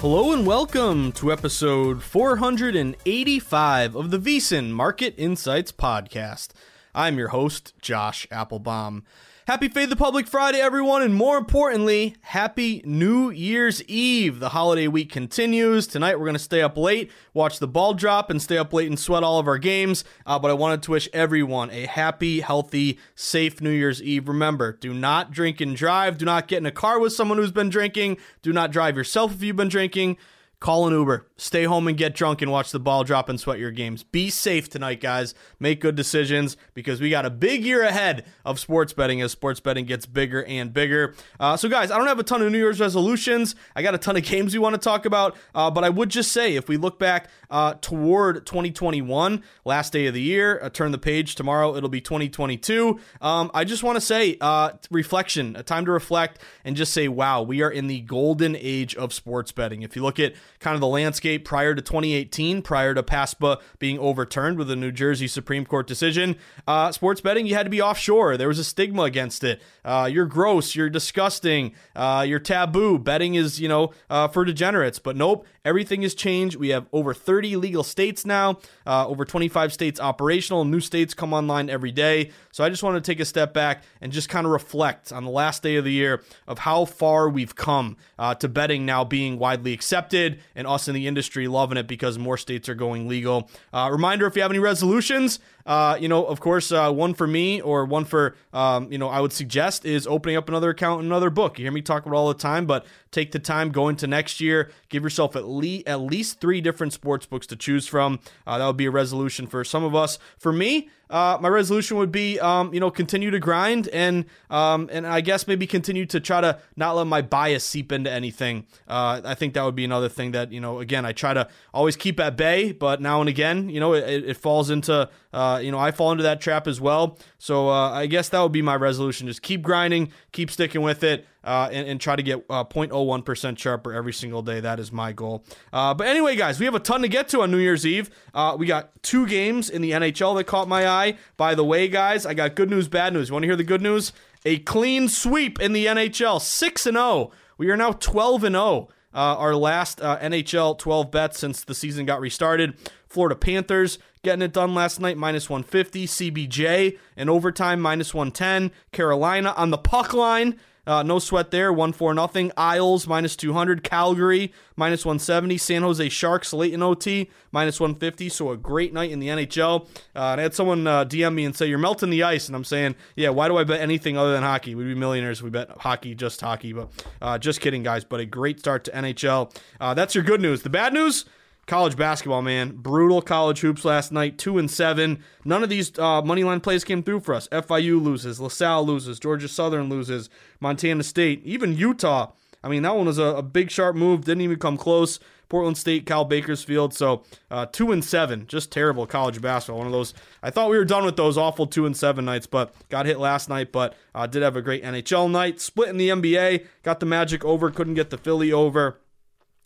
[0.00, 6.52] Hello and welcome to episode 485 of the VSiN Market Insights Podcast.
[6.94, 9.02] I'm your host, Josh Appelbaum.
[9.46, 14.38] Happy Fade the Public Friday, everyone, and more importantly, Happy New Year's Eve.
[14.38, 15.86] The holiday week continues.
[15.86, 18.86] Tonight, we're going to stay up late, watch the ball drop, and stay up late
[18.86, 20.04] and sweat all of our games.
[20.26, 24.28] Uh, but I wanted to wish everyone a happy, healthy, safe New Year's Eve.
[24.28, 26.18] Remember, do not drink and drive.
[26.18, 28.18] Do not get in a car with someone who's been drinking.
[28.42, 30.18] Do not drive yourself if you've been drinking.
[30.60, 31.26] Call an Uber.
[31.38, 34.02] Stay home and get drunk and watch the ball drop and sweat your games.
[34.02, 35.34] Be safe tonight, guys.
[35.58, 39.58] Make good decisions because we got a big year ahead of sports betting as sports
[39.58, 41.14] betting gets bigger and bigger.
[41.40, 43.54] Uh, so, guys, I don't have a ton of New Year's resolutions.
[43.74, 46.10] I got a ton of games we want to talk about, uh, but I would
[46.10, 50.68] just say if we look back uh, toward 2021, last day of the year, uh,
[50.68, 53.00] turn the page tomorrow, it'll be 2022.
[53.22, 57.08] Um, I just want to say uh, reflection, a time to reflect and just say,
[57.08, 59.80] wow, we are in the golden age of sports betting.
[59.80, 63.98] If you look at kind of the landscape prior to 2018, prior to PASPA being
[63.98, 66.36] overturned with a New Jersey Supreme Court decision.
[66.66, 68.36] Uh, sports betting, you had to be offshore.
[68.36, 69.62] There was a stigma against it.
[69.84, 70.74] Uh, you're gross.
[70.74, 71.72] You're disgusting.
[71.94, 72.98] Uh, you're taboo.
[72.98, 74.98] Betting is, you know, uh, for degenerates.
[74.98, 76.56] But nope, everything has changed.
[76.56, 80.64] We have over 30 legal states now, uh, over 25 states operational.
[80.64, 82.30] New states come online every day.
[82.52, 85.24] So I just want to take a step back and just kind of reflect on
[85.24, 89.04] the last day of the year of how far we've come uh, to betting now
[89.04, 93.08] being widely accepted and us in the industry loving it because more states are going
[93.08, 93.50] legal.
[93.72, 95.38] Uh, reminder if you have any resolutions,
[95.70, 99.08] uh, you know, of course, uh, one for me or one for, um, you know,
[99.08, 101.60] I would suggest is opening up another account another book.
[101.60, 104.40] You hear me talk about all the time, but take the time going to next
[104.40, 104.72] year.
[104.88, 108.18] Give yourself at least at least three different sports books to choose from.
[108.48, 110.18] Uh, that would be a resolution for some of us.
[110.38, 114.88] For me, uh, my resolution would be, um, you know, continue to grind and um,
[114.92, 118.66] and I guess maybe continue to try to not let my bias seep into anything.
[118.88, 121.48] Uh, I think that would be another thing that you know, again, I try to
[121.72, 125.60] always keep at bay, but now and again, you know, it, it falls into, uh,
[125.62, 127.18] you know, I fall into that trap as well.
[127.38, 131.04] So uh, I guess that would be my resolution: just keep grinding, keep sticking with
[131.04, 134.60] it uh, and, and, try to get uh, 0.01% sharper every single day.
[134.60, 135.44] That is my goal.
[135.72, 138.10] Uh, but anyway, guys, we have a ton to get to on New Year's Eve.
[138.34, 141.16] Uh, we got two games in the NHL that caught my eye.
[141.36, 143.28] By the way, guys, I got good news, bad news.
[143.28, 144.12] You want to hear the good news?
[144.44, 147.30] A clean sweep in the NHL, 6 and 0.
[147.56, 148.88] We are now 12 and 0.
[149.12, 152.76] Uh, our last uh, NHL 12 bets since the season got restarted.
[153.08, 156.06] Florida Panthers getting it done last night, minus 150.
[156.06, 158.70] CBJ in overtime, minus 110.
[158.92, 160.58] Carolina on the puck line.
[160.86, 162.52] Uh, no sweat there, 1 4 nothing.
[162.56, 163.84] Isles, minus 200.
[163.84, 165.58] Calgary, minus 170.
[165.58, 168.28] San Jose Sharks, late in OT, minus 150.
[168.28, 169.86] So a great night in the NHL.
[170.14, 172.46] Uh, and I had someone uh, DM me and say, You're melting the ice.
[172.48, 174.74] And I'm saying, Yeah, why do I bet anything other than hockey?
[174.74, 176.72] We'd be millionaires if we bet hockey, just hockey.
[176.72, 176.88] But
[177.20, 178.04] uh, just kidding, guys.
[178.04, 179.54] But a great start to NHL.
[179.80, 180.62] Uh, that's your good news.
[180.62, 181.24] The bad news,
[181.70, 182.72] college basketball, man.
[182.74, 185.22] Brutal college hoops last night, two and seven.
[185.44, 187.46] None of these uh, money line plays came through for us.
[187.52, 190.28] FIU loses, LaSalle loses, Georgia Southern loses,
[190.58, 192.32] Montana State, even Utah.
[192.64, 194.24] I mean, that one was a, a big sharp move.
[194.24, 195.20] Didn't even come close.
[195.48, 196.92] Portland State, Cal Bakersfield.
[196.92, 197.22] So
[197.52, 199.78] uh, two and seven, just terrible college basketball.
[199.78, 200.12] One of those.
[200.42, 203.20] I thought we were done with those awful two and seven nights, but got hit
[203.20, 203.70] last night.
[203.70, 205.60] But uh, did have a great NHL night.
[205.60, 206.66] Split in the NBA.
[206.82, 207.70] Got the Magic over.
[207.70, 208.98] Couldn't get the Philly over.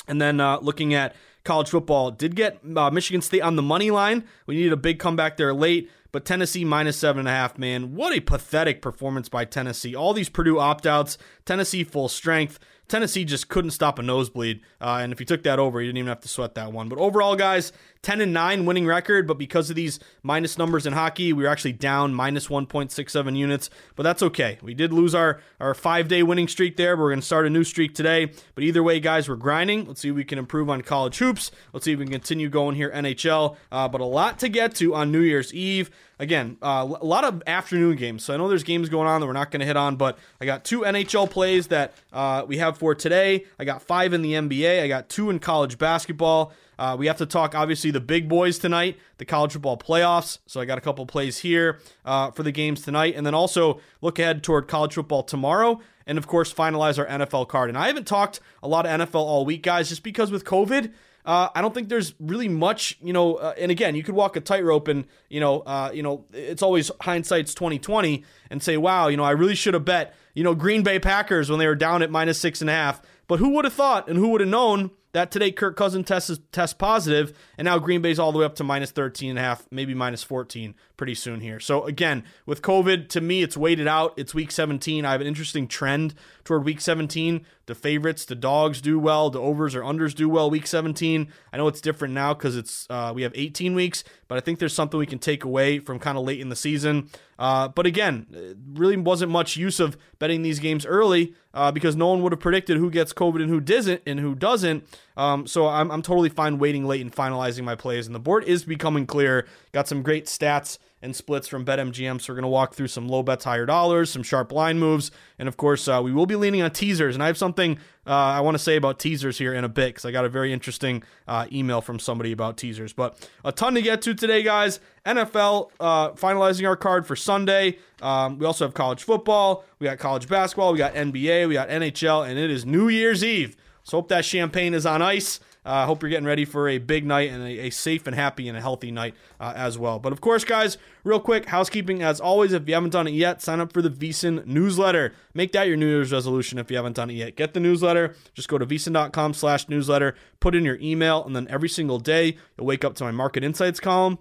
[0.07, 2.11] And then uh, looking at college football.
[2.11, 4.25] Did get uh, Michigan State on the money line.
[4.47, 7.95] We needed a big comeback there late, but Tennessee minus seven and a half, man.
[7.95, 9.95] What a pathetic performance by Tennessee.
[9.95, 12.59] All these Purdue opt outs, Tennessee full strength.
[12.87, 14.61] Tennessee just couldn't stop a nosebleed.
[14.81, 16.89] Uh, and if you took that over, you didn't even have to sweat that one.
[16.89, 17.73] But overall, guys,
[18.05, 21.49] 10 and 9 winning record, but because of these minus numbers in hockey, we were
[21.49, 23.71] actually down minus 1.67 units.
[23.97, 24.59] But that's okay.
[24.63, 26.97] We did lose our, our five day winning streak there.
[26.97, 28.31] We're going to start a new streak today.
[28.55, 29.87] But either way, guys, we're grinding.
[29.87, 31.51] Let's see if we can improve on college hoops.
[31.73, 33.57] Let's see if we can continue going here, NHL.
[33.73, 37.25] Uh, but a lot to get to on New Year's Eve again, uh, a lot
[37.25, 38.25] of afternoon games.
[38.25, 40.19] So I know there's games going on that we're not going to hit on, but
[40.41, 43.47] I got two NHL plays that uh, we have for today.
[43.59, 44.83] I got five in the NBA.
[44.83, 46.53] I got two in college basketball.
[46.79, 50.39] Uh, we have to talk, obviously, the big boys tonight, the college football playoffs.
[50.47, 53.15] So I got a couple plays here uh, for the games tonight.
[53.17, 55.81] And then also look ahead toward college football tomorrow.
[56.07, 57.71] And of course, finalize our NFL card.
[57.71, 60.93] And I haven't talked a lot of NFL all week, guys, just because with COVID,
[61.25, 63.37] uh, I don't think there's really much, you know.
[63.37, 66.63] Uh, and again, you could walk a tightrope, and you know, uh, you know, it's
[66.63, 70.55] always hindsight's 2020, and say, wow, you know, I really should have bet, you know,
[70.55, 73.01] Green Bay Packers when they were down at minus six and a half.
[73.27, 76.41] But who would have thought, and who would have known that today Kirk Cousins tests
[76.51, 79.43] test positive, and now Green Bay's all the way up to minus 13 and a
[79.43, 81.59] half, maybe minus 14 pretty soon here.
[81.61, 84.15] So again, with COVID, to me, it's weighted out.
[84.17, 85.05] It's week 17.
[85.05, 86.15] I have an interesting trend
[86.45, 87.47] toward week 17.
[87.67, 89.31] The favorites, the dogs do well.
[89.31, 91.29] The overs or unders do well week 17.
[91.53, 94.59] I know it's different now because it's uh, we have 18 weeks, but I think
[94.59, 97.09] there's something we can take away from kind of late in the season.
[97.39, 101.97] Uh, but again, it really wasn't much use of betting these games early uh, because
[101.97, 104.87] no one would have predicted who gets COVID and who doesn't and who doesn't.
[105.17, 108.07] Um, so I'm, I'm totally fine waiting late and finalizing my plays.
[108.07, 109.47] And the board is becoming clear.
[109.73, 112.19] Got some great stats and splits from BetMGM.
[112.21, 115.11] So we're going to walk through some low bets, higher dollars, some sharp line moves,
[115.39, 117.15] and of course, uh, we will be leaning on teasers.
[117.15, 119.89] And I have something uh, I want to say about teasers here in a bit
[119.89, 122.95] because I got a very interesting uh, email from somebody about teasers.
[122.95, 124.81] But a ton to get to today, guys.
[125.05, 127.77] NFL uh, finalizing our card for Sunday.
[128.01, 131.69] Um, we also have college football, we got college basketball, we got NBA, we got
[131.69, 133.57] NHL, and it is New Year's Eve.
[133.85, 135.41] So hope that champagne is on ice.
[135.67, 138.15] I uh, hope you're getting ready for a big night and a, a safe and
[138.15, 139.99] happy and a healthy night uh, as well.
[139.99, 142.53] But of course, guys, real quick housekeeping as always.
[142.53, 145.15] If you haven't done it yet, sign up for the VSiN newsletter.
[145.33, 147.37] Make that your New Year's resolution if you haven't done it yet.
[147.37, 148.15] Get the newsletter.
[148.35, 150.15] Just go to vsin.com/newsletter.
[150.41, 153.43] Put in your email, and then every single day you'll wake up to my market
[153.43, 154.19] insights column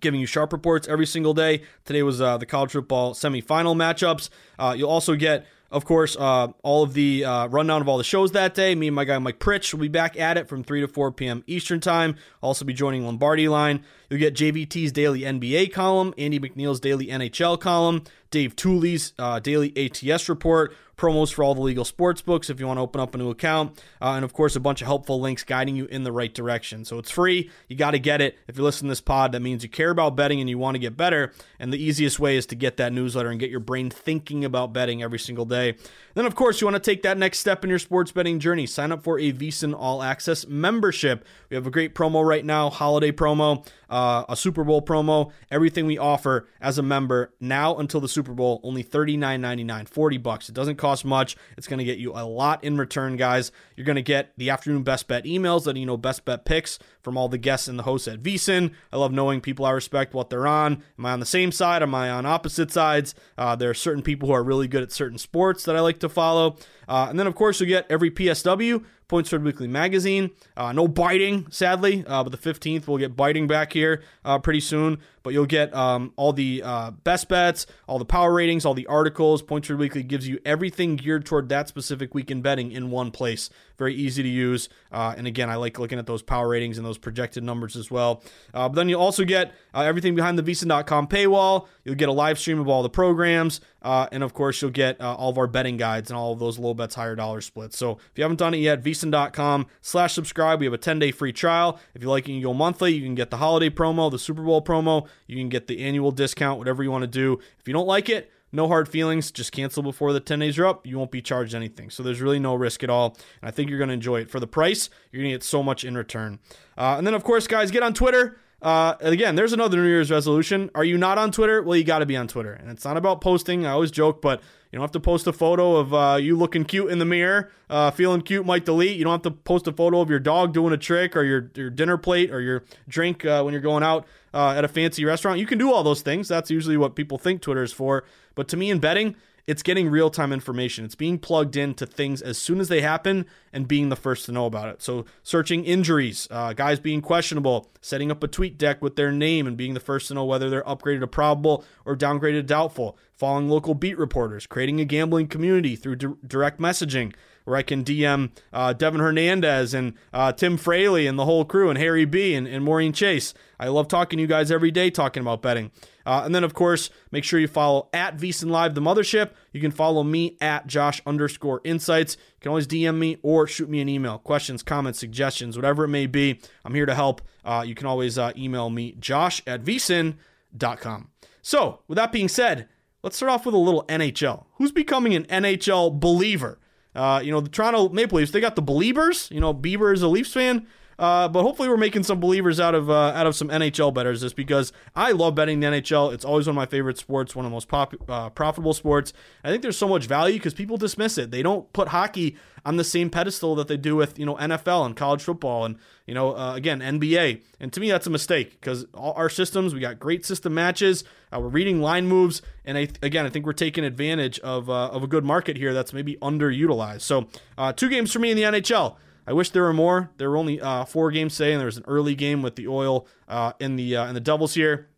[0.00, 1.62] giving you sharp reports every single day.
[1.84, 4.30] Today was uh, the college football semifinal matchups.
[4.58, 8.04] Uh, you'll also get of course, uh, all of the uh, rundown of all the
[8.04, 8.74] shows that day.
[8.74, 11.10] Me and my guy Mike Pritch will be back at it from 3 to 4
[11.12, 11.42] p.m.
[11.46, 12.16] Eastern Time.
[12.42, 13.82] Also be joining Lombardi Line.
[14.10, 19.72] You'll get JVT's daily NBA column, Andy McNeil's daily NHL column, Dave Tuley's uh, daily
[19.76, 23.12] ATS report, promos for all the legal sports books if you want to open up
[23.14, 26.04] a new account, uh, and of course, a bunch of helpful links guiding you in
[26.04, 26.84] the right direction.
[26.84, 27.50] So it's free.
[27.66, 28.38] You got to get it.
[28.46, 30.76] If you listen to this pod, that means you care about betting and you want
[30.76, 31.32] to get better.
[31.58, 34.72] And the easiest way is to get that newsletter and get your brain thinking about
[34.72, 35.76] betting every single day.
[36.14, 38.66] Then, of course, you want to take that next step in your sports betting journey.
[38.66, 41.24] Sign up for a VSiN All Access membership.
[41.50, 45.84] We have a great promo right now, holiday promo, uh, a Super Bowl promo, everything
[45.84, 50.48] we offer as a member now until the Super Bowl, only $39.99, 40 bucks.
[50.48, 51.36] It doesn't cost much.
[51.58, 53.52] It's going to get you a lot in return, guys.
[53.76, 56.78] You're going to get the afternoon best bet emails, that you know best bet picks
[57.02, 58.72] from all the guests and the hosts at VSiN.
[58.90, 60.82] I love knowing people I respect what they're on.
[60.98, 61.82] Am I on the same side?
[61.82, 63.14] Am I on opposite sides?
[63.36, 65.98] Uh, there are certain people who are really good at certain sports that I like
[65.98, 66.56] to follow.
[66.88, 70.30] Uh, and then, of course, you get every PSW, Points Spread Weekly magazine.
[70.56, 74.60] Uh, no biting, sadly, uh, but the 15th we'll get biting back here uh, pretty
[74.60, 75.00] soon.
[75.22, 78.86] But you'll get um, all the uh, best bets, all the power ratings, all the
[78.86, 79.42] articles.
[79.42, 83.50] Points Weekly gives you everything geared toward that specific week in betting in one place.
[83.78, 84.68] Very easy to use.
[84.92, 87.90] Uh, and again, I like looking at those power ratings and those projected numbers as
[87.90, 88.22] well.
[88.54, 91.66] Uh, but then you'll also get uh, everything behind the VSiN.com paywall.
[91.84, 93.60] You'll get a live stream of all the programs.
[93.82, 96.38] Uh, and of course, you'll get uh, all of our betting guides and all of
[96.38, 97.76] those low bets, higher dollar splits.
[97.76, 100.60] So if you haven't done it yet, VSiN.com slash subscribe.
[100.60, 101.80] We have a 10 day free trial.
[101.94, 102.94] If you like, it, you go monthly.
[102.94, 105.08] You can get the holiday promo, the Super Bowl promo.
[105.26, 107.38] You can get the annual discount, whatever you want to do.
[107.58, 109.30] If you don't like it, no hard feelings.
[109.30, 110.86] Just cancel before the 10 days are up.
[110.86, 111.90] You won't be charged anything.
[111.90, 113.16] So there's really no risk at all.
[113.40, 114.30] And I think you're going to enjoy it.
[114.30, 116.38] For the price, you're going to get so much in return.
[116.76, 118.38] Uh, and then, of course, guys, get on Twitter.
[118.60, 120.70] Uh, again, there's another New Year's resolution.
[120.74, 121.62] Are you not on Twitter?
[121.62, 122.52] Well, you got to be on Twitter.
[122.52, 123.66] And it's not about posting.
[123.66, 124.40] I always joke, but
[124.70, 127.50] you don't have to post a photo of uh, you looking cute in the mirror,
[127.68, 128.96] uh, feeling cute, might delete.
[128.96, 131.50] You don't have to post a photo of your dog doing a trick or your,
[131.56, 135.04] your dinner plate or your drink uh, when you're going out uh, at a fancy
[135.04, 135.38] restaurant.
[135.38, 136.28] You can do all those things.
[136.28, 138.04] That's usually what people think Twitter is for.
[138.34, 140.84] But to me, in betting, it's getting real time information.
[140.84, 144.32] It's being plugged into things as soon as they happen and being the first to
[144.32, 144.82] know about it.
[144.82, 149.46] So, searching injuries, uh, guys being questionable, setting up a tweet deck with their name
[149.46, 152.96] and being the first to know whether they're upgraded to probable or downgraded to doubtful,
[153.14, 157.12] following local beat reporters, creating a gambling community through di- direct messaging
[157.44, 161.68] where I can DM uh, Devin Hernandez and uh, Tim Fraley and the whole crew
[161.70, 163.34] and Harry B and, and Maureen Chase.
[163.58, 165.70] I love talking to you guys every day talking about betting.
[166.04, 169.30] Uh, and then, of course, make sure you follow at VSiN Live, the mothership.
[169.52, 172.16] You can follow me at Josh underscore insights.
[172.16, 174.18] You can always DM me or shoot me an email.
[174.18, 176.40] Questions, comments, suggestions, whatever it may be.
[176.64, 177.22] I'm here to help.
[177.44, 181.10] Uh, you can always uh, email me, josh at vsin.com.
[181.40, 182.68] So, with that being said,
[183.02, 184.46] let's start off with a little NHL.
[184.54, 186.58] Who's becoming an NHL believer?
[186.94, 189.28] Uh, you know, the Toronto Maple Leafs, they got the believers.
[189.30, 190.66] You know, Bieber is a Leafs fan.
[190.98, 194.20] Uh, but hopefully, we're making some believers out of uh, out of some NHL betters.
[194.20, 197.44] Just because I love betting the NHL, it's always one of my favorite sports, one
[197.44, 199.12] of the most pop, uh, profitable sports.
[199.42, 201.30] I think there's so much value because people dismiss it.
[201.30, 204.86] They don't put hockey on the same pedestal that they do with you know NFL
[204.86, 207.42] and college football and you know uh, again NBA.
[207.60, 211.04] And to me, that's a mistake because all our systems, we got great system matches.
[211.32, 214.88] Uh, we're reading line moves, and I, again, I think we're taking advantage of uh,
[214.88, 217.00] of a good market here that's maybe underutilized.
[217.02, 217.28] So,
[217.72, 218.96] two games for me in the NHL.
[219.26, 220.10] I wish there were more.
[220.16, 222.68] There were only uh, four games today, and there was an early game with the
[222.68, 224.88] oil uh, in the uh, in the doubles here.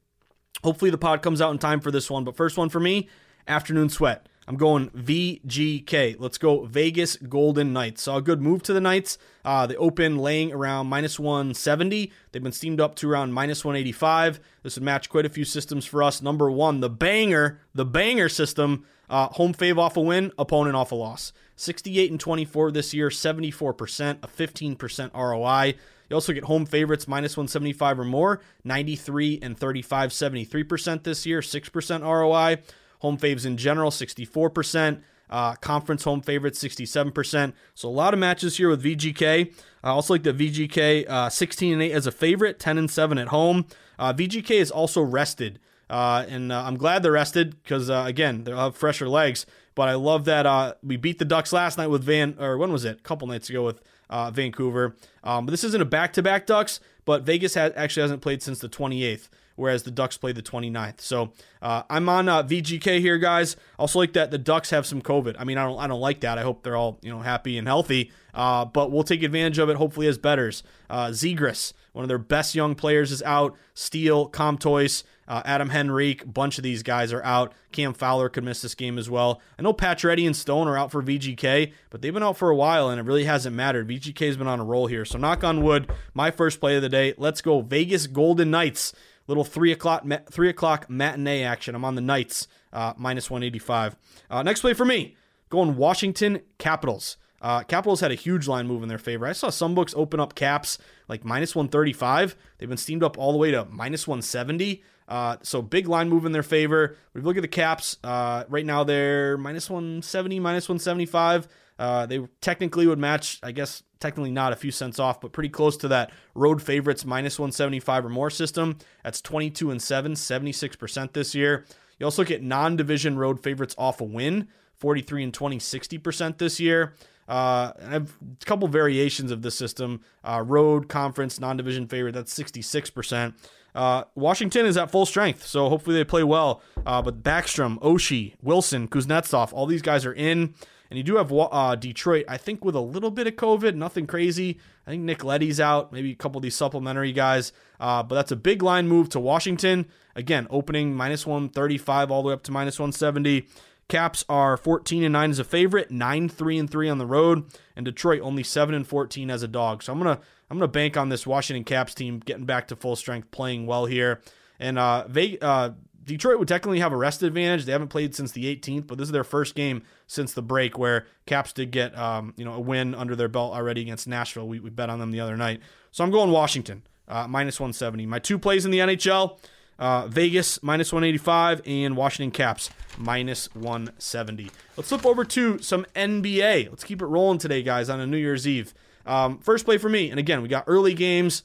[0.63, 2.25] Hopefully, the pod comes out in time for this one.
[2.25, 3.09] But first one for me,
[3.47, 4.29] afternoon sweat.
[4.47, 6.17] I'm going VGK.
[6.19, 8.03] Let's go Vegas Golden Knights.
[8.03, 9.17] Saw a good move to the Knights.
[9.45, 12.13] Uh, they open laying around minus 170.
[12.33, 14.41] They've been steamed up to around minus 185.
[14.63, 16.21] This would match quite a few systems for us.
[16.21, 18.85] Number one, the banger, the banger system.
[19.09, 21.33] Uh, home fave off a win, opponent off a loss.
[21.57, 25.75] 68 and 24 this year, 74%, a 15% ROI.
[26.11, 31.41] You also get home favorites minus 175 or more, 93 and 35, 73% this year,
[31.41, 32.63] 6% ROI.
[33.01, 35.01] Home faves in general, 64%.
[35.31, 37.55] Uh, conference home favorites, 67%.
[37.75, 39.55] So a lot of matches here with VGK.
[39.83, 43.17] I also like the VGK uh, 16 and 8 as a favorite, 10 and 7
[43.17, 43.67] at home.
[43.99, 45.59] Uh, VGK is also rested.
[45.95, 49.47] Uh, and uh, I'm glad they're rested because, uh, again, they'll have fresher legs.
[49.77, 52.73] But I love that uh, we beat the Ducks last night with Van, or when
[52.73, 52.99] was it?
[52.99, 54.97] A couple nights ago with uh, Vancouver.
[55.23, 58.59] Um, but this isn't a back to back Ducks, but Vegas actually hasn't played since
[58.59, 61.01] the 28th, whereas the Ducks played the 29th.
[61.01, 61.33] So
[61.63, 63.57] uh, I'm on uh, VGK here, guys.
[63.79, 65.37] Also like that the Ducks have some COVID.
[65.39, 66.39] I mean, I don't, I don't like that.
[66.39, 68.11] I hope they're all you know happy and healthy.
[68.35, 69.77] Uh, but we'll take advantage of it.
[69.77, 70.65] Hopefully as betters.
[70.91, 73.57] Uh, Zegras, one of their best young players, is out.
[73.75, 75.05] Steele, Comtois.
[75.27, 77.53] Uh, Adam Henrique, bunch of these guys are out.
[77.73, 79.41] Cam Fowler could miss this game as well.
[79.59, 82.57] I know Pacioretty and Stone are out for VGK, but they've been out for a
[82.57, 83.89] while and it really hasn't mattered.
[83.89, 85.05] VGK has been on a roll here.
[85.05, 87.15] So knock on wood, my first play of the day.
[87.17, 88.93] Let's go Vegas Golden Knights.
[89.27, 91.75] Little three o'clock three o'clock matinee action.
[91.75, 93.97] I'm on the Knights uh, minus 185.
[94.31, 95.17] Uh, next play for me,
[95.49, 97.17] going Washington Capitals.
[97.41, 99.27] Uh, Capitals had a huge line move in their favor.
[99.27, 100.79] I saw some books open up caps
[101.09, 102.37] like minus 135.
[102.57, 104.83] They've been steamed up all the way to minus 170.
[105.07, 106.97] Uh, so big line move in their favor.
[107.13, 111.49] We look at the caps, uh, right now they're minus 170, minus 175.
[111.79, 115.49] Uh, they technically would match, I guess, technically not a few cents off, but pretty
[115.49, 118.79] close to that road favorites minus 175 or more system.
[119.03, 121.65] That's 22 and 7, 76% this year.
[121.99, 126.61] You also get non division road favorites off a win, 43 and 20, 60% this
[126.61, 126.95] year.
[127.29, 130.03] Uh, I have a couple variations of this system.
[130.23, 133.35] Uh, road, conference, non division favorite, that's 66%.
[133.75, 136.63] Uh, Washington is at full strength, so hopefully they play well.
[136.87, 140.55] Uh, but Backstrom, Oshie, Wilson, Kuznetsov, all these guys are in.
[140.91, 144.07] And you do have uh, Detroit, I think, with a little bit of COVID, nothing
[144.07, 144.61] crazy.
[144.87, 147.53] I think Nick Leddy's out, maybe a couple of these supplementary guys.
[147.81, 149.87] Uh, but that's a big line move to Washington.
[150.15, 153.49] Again, opening minus 135 all the way up to minus 170.
[153.89, 157.45] Caps are 14 and 9 as a favorite, 9 3 and 3 on the road,
[157.77, 159.83] and Detroit only 7 and 14 as a dog.
[159.83, 162.69] So I'm going to I'm going to bank on this Washington Caps team getting back
[162.69, 164.21] to full strength, playing well here.
[164.59, 165.71] And uh, Vegas, uh,
[166.05, 167.65] Detroit would technically have a rest advantage.
[167.65, 170.79] They haven't played since the 18th, but this is their first game since the break
[170.79, 174.47] where Caps did get um, you know a win under their belt already against Nashville.
[174.47, 175.61] We, we bet on them the other night.
[175.91, 178.07] So I'm going Washington, uh, minus 170.
[178.07, 179.39] My two plays in the NHL,
[179.79, 184.51] uh, Vegas, minus 185, and Washington Caps, minus 170.
[184.77, 186.69] Let's flip over to some NBA.
[186.69, 188.75] Let's keep it rolling today, guys, on a New Year's Eve.
[189.07, 191.43] Um, first play for me, and again, we got early games,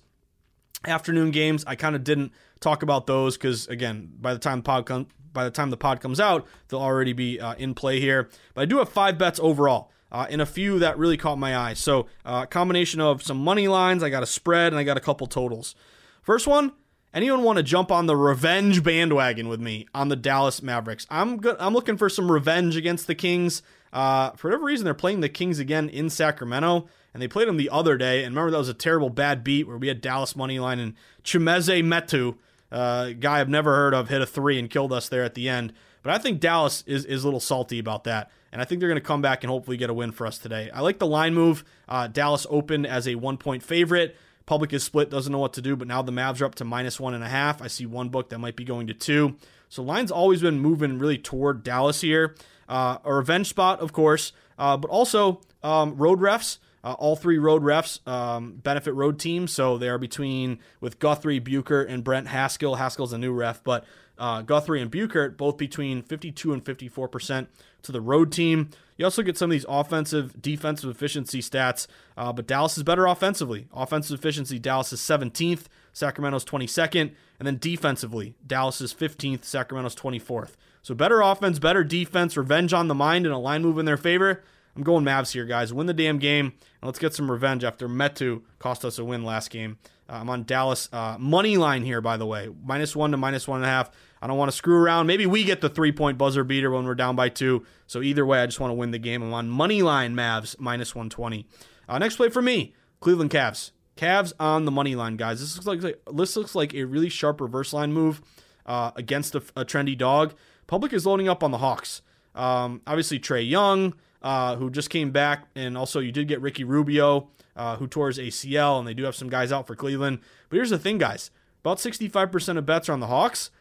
[0.85, 1.63] afternoon games.
[1.67, 5.07] I kind of didn't talk about those because again, by the time the pod com-
[5.31, 8.29] by the time the pod comes out, they'll already be uh, in play here.
[8.53, 9.91] But I do have five bets overall.
[10.11, 11.75] Uh, and a few that really caught my eye.
[11.75, 14.99] So, uh, combination of some money lines, I got a spread, and I got a
[14.99, 15.75] couple totals.
[16.23, 16.71] First one,
[17.13, 21.05] anyone want to jump on the revenge bandwagon with me on the Dallas Mavericks?
[21.11, 21.57] I'm good.
[21.59, 23.61] I'm looking for some revenge against the Kings.
[23.91, 27.57] Uh, for whatever reason, they're playing the Kings again in Sacramento, and they played them
[27.57, 28.23] the other day.
[28.23, 30.93] And remember, that was a terrible bad beat where we had Dallas money line and
[31.23, 32.37] Chimezie Metu
[32.71, 35.49] uh, guy I've never heard of hit a three and killed us there at the
[35.49, 35.73] end.
[36.03, 38.31] But I think Dallas is, is a little salty about that.
[38.51, 40.37] And I think they're going to come back and hopefully get a win for us
[40.37, 40.71] today.
[40.73, 41.63] I like the line move.
[41.87, 44.15] Uh, Dallas opened as a one point favorite.
[44.49, 46.65] Public is split, doesn't know what to do, but now the Mavs are up to
[46.65, 47.61] minus one and a half.
[47.61, 49.35] I see one book that might be going to two.
[49.69, 52.33] So line's always been moving really toward Dallas here.
[52.67, 56.57] Uh, a revenge spot, of course, uh, but also um, road refs.
[56.83, 61.39] Uh, all three road refs um, benefit road teams, so they are between with Guthrie,
[61.39, 62.73] Buchert, and Brent Haskill.
[62.73, 63.85] Haskill's a new ref, but
[64.17, 67.49] uh, Guthrie and Buchert both between 52 and 54 percent
[67.83, 68.69] to the road team.
[68.97, 73.05] You also get some of these offensive, defensive efficiency stats, uh, but Dallas is better
[73.05, 73.67] offensively.
[73.73, 80.51] Offensive efficiency, Dallas is 17th, Sacramento's 22nd, and then defensively, Dallas is 15th, Sacramento's 24th.
[80.81, 83.97] So better offense, better defense, revenge on the mind, and a line move in their
[83.97, 84.43] favor.
[84.79, 85.73] I'm going Mavs here, guys.
[85.73, 89.25] Win the damn game, and let's get some revenge after Metu cost us a win
[89.25, 89.77] last game.
[90.07, 93.45] Uh, I'm on Dallas uh, money line here, by the way, minus one to minus
[93.45, 93.91] one and a half.
[94.21, 95.05] I don't want to screw around.
[95.05, 97.65] Maybe we get the three point buzzer beater when we're down by two.
[97.87, 99.21] So either way, I just want to win the game.
[99.21, 101.45] I'm on money line Mavs minus 120.
[101.89, 103.71] Uh, next play for me, Cleveland Cavs.
[103.97, 105.41] Cavs on the money line, guys.
[105.41, 108.21] This looks like this looks like a really sharp reverse line move
[108.65, 110.35] uh, against a, a, trendy dog.
[110.67, 112.01] Public is loading up on the Hawks.
[112.33, 116.63] Um, obviously, Trae Young uh, who just came back, and also you did get Ricky
[116.63, 120.19] Rubio, uh, who tore his ACL, and they do have some guys out for Cleveland.
[120.49, 123.51] But here's the thing, guys: about 65% of bets are on the Hawks.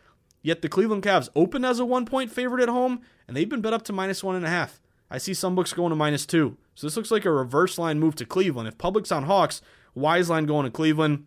[0.40, 3.72] Yet the Cleveland Cavs open as a one-point favorite at home, and they've been bet
[3.72, 4.80] up to minus one and a half.
[5.10, 6.56] I see some books going to minus two.
[6.74, 8.68] So this looks like a reverse line move to Cleveland.
[8.68, 9.60] If public's on Hawks,
[9.94, 11.26] wise line going to Cleveland.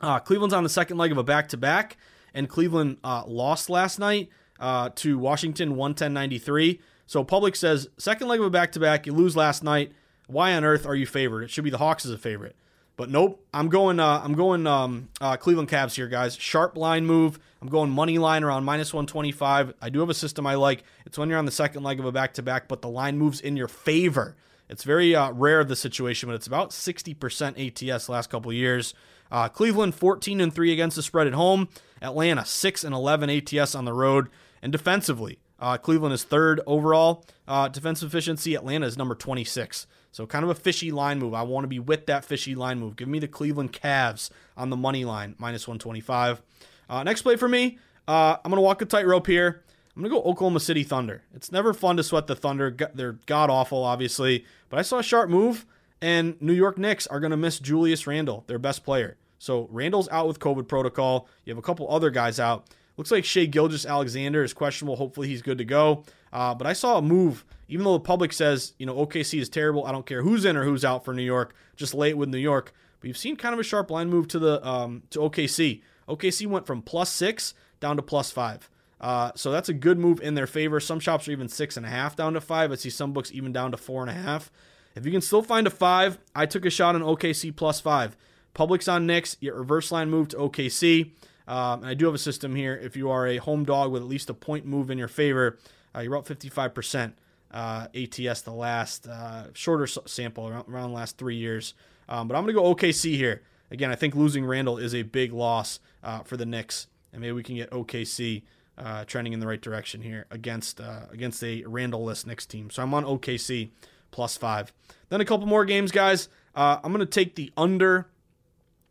[0.00, 1.96] Uh, Cleveland's on the second leg of a back-to-back,
[2.34, 4.28] and Cleveland uh, lost last night
[4.60, 6.80] uh, to Washington 110-93.
[7.06, 9.06] So public says second leg of a back to back.
[9.06, 9.92] You lose last night.
[10.26, 11.44] Why on earth are you favored?
[11.44, 12.56] It should be the Hawks as a favorite.
[12.96, 14.00] But nope, I'm going.
[14.00, 16.34] Uh, I'm going um, uh, Cleveland Cavs here, guys.
[16.36, 17.38] Sharp line move.
[17.60, 19.74] I'm going money line around minus 125.
[19.80, 20.82] I do have a system I like.
[21.04, 23.18] It's when you're on the second leg of a back to back, but the line
[23.18, 24.36] moves in your favor.
[24.68, 28.94] It's very uh, rare the situation, but it's about 60% ATS last couple years.
[29.30, 31.68] Uh, Cleveland 14 and three against the spread at home.
[32.02, 34.28] Atlanta 6 and 11 ATS on the road.
[34.62, 38.54] And defensively, uh, Cleveland is third overall uh, defensive efficiency.
[38.54, 39.86] Atlanta is number 26.
[40.12, 41.34] So kind of a fishy line move.
[41.34, 42.96] I want to be with that fishy line move.
[42.96, 46.42] Give me the Cleveland Cavs on the money line, minus 125.
[46.88, 49.62] Uh, next play for me, uh, I'm going to walk a tightrope here.
[49.94, 51.22] I'm going to go Oklahoma City Thunder.
[51.34, 52.76] It's never fun to sweat the Thunder.
[52.94, 54.44] They're god awful, obviously.
[54.68, 55.64] But I saw a sharp move,
[56.02, 59.16] and New York Knicks are going to miss Julius Randle, their best player.
[59.38, 61.28] So Randle's out with COVID protocol.
[61.44, 62.68] You have a couple other guys out.
[62.96, 64.96] Looks like Shai Gilgeous-Alexander is questionable.
[64.96, 66.04] Hopefully he's good to go.
[66.32, 69.48] Uh, but I saw a move, even though the public says, you know, OKC is
[69.48, 69.84] terrible.
[69.84, 71.54] I don't care who's in or who's out for New York.
[71.76, 72.72] Just lay it with New York.
[73.00, 75.82] But you've seen kind of a sharp line move to the um, to OKC.
[76.08, 78.70] OKC went from plus six down to plus five.
[79.00, 80.80] Uh, so that's a good move in their favor.
[80.80, 82.72] Some shops are even six and a half down to five.
[82.72, 84.50] I see some books even down to four and a half.
[84.94, 88.16] If you can still find a five, I took a shot on OKC plus five.
[88.54, 89.36] Public's on Knicks.
[89.40, 91.12] Your reverse line move to OKC.
[91.48, 92.74] Um, and I do have a system here.
[92.74, 95.58] If you are a home dog with at least a point move in your favor,
[95.94, 97.12] uh, you're up 55%
[97.52, 101.74] uh, ATS the last uh, shorter sample around, around, the last three years.
[102.08, 103.42] Um, but I'm going to go OKC here.
[103.70, 107.32] Again, I think losing Randle is a big loss uh, for the Knicks, and maybe
[107.32, 108.42] we can get OKC
[108.78, 112.70] uh, trending in the right direction here against uh, against a Randle-less Knicks team.
[112.70, 113.70] So I'm on OKC
[114.10, 114.72] plus five.
[115.08, 116.28] Then a couple more games, guys.
[116.54, 118.06] I'm going to take the under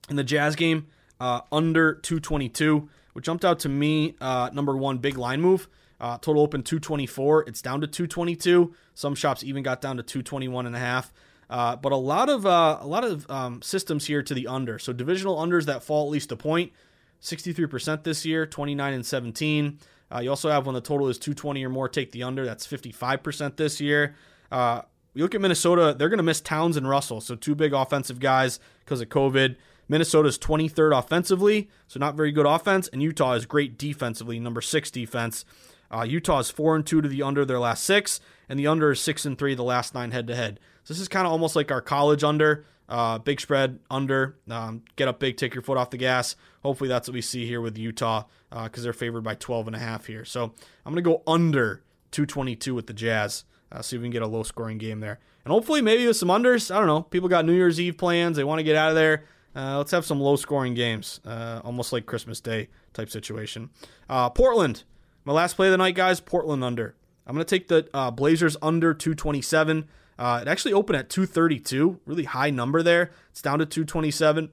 [0.09, 0.87] in the Jazz game,
[1.19, 4.15] uh, under 222, which jumped out to me.
[4.19, 5.67] Uh, number one, big line move.
[5.99, 7.43] Uh, total open 224.
[7.47, 8.73] It's down to 222.
[8.93, 11.13] Some shops even got down to 221 and a half.
[11.49, 14.79] Uh, but a lot of uh, a lot of um, systems here to the under.
[14.79, 16.71] So divisional unders that fall at least a point.
[17.21, 19.79] 63% this year, 29 and 17.
[20.13, 22.45] Uh, you also have when the total is 220 or more, take the under.
[22.45, 24.15] That's 55% this year.
[24.51, 24.81] Uh,
[25.13, 28.19] you look at Minnesota, they're going to miss Towns and Russell, so two big offensive
[28.19, 29.55] guys because of COVID.
[29.87, 34.89] Minnesota's 23rd offensively, so not very good offense, and Utah is great defensively, number six
[34.89, 35.45] defense.
[35.91, 38.19] Uh, Utah is four and two to the under their last six,
[38.49, 40.59] and the under is six and three the last nine head to head.
[40.83, 44.83] So this is kind of almost like our college under, uh, big spread under, um,
[44.95, 46.35] get up big, take your foot off the gas.
[46.63, 49.75] Hopefully that's what we see here with Utah because uh, they're favored by 12 and
[49.75, 50.25] a half here.
[50.25, 50.53] So
[50.85, 53.43] I'm gonna go under 222 with the Jazz.
[53.71, 56.15] Uh, see if we can get a low scoring game there, and hopefully maybe with
[56.15, 56.73] some unders.
[56.73, 57.01] I don't know.
[57.01, 59.25] People got New Year's Eve plans; they want to get out of there.
[59.55, 63.69] Uh, let's have some low scoring games, uh, almost like Christmas Day type situation.
[64.09, 64.83] Uh, Portland,
[65.23, 66.19] my last play of the night, guys.
[66.19, 66.95] Portland under.
[67.25, 69.87] I'm going to take the uh, Blazers under 227.
[70.17, 73.11] Uh, it actually opened at 232, really high number there.
[73.31, 74.49] It's down to 227.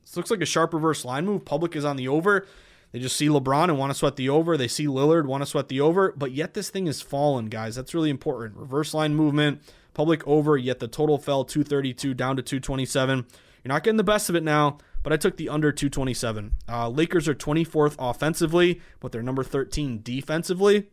[0.00, 1.44] This looks like a sharp reverse line move.
[1.44, 2.46] Public is on the over.
[2.92, 4.56] They just see LeBron and want to sweat the over.
[4.56, 6.12] They see Lillard, want to sweat the over.
[6.16, 7.76] But yet this thing is fallen, guys.
[7.76, 8.56] That's really important.
[8.56, 9.62] Reverse line movement,
[9.94, 13.26] public over, yet the total fell 232 down to 227.
[13.62, 16.56] You're not getting the best of it now, but I took the under 227.
[16.68, 20.88] Uh, Lakers are 24th offensively, but they're number 13 defensively.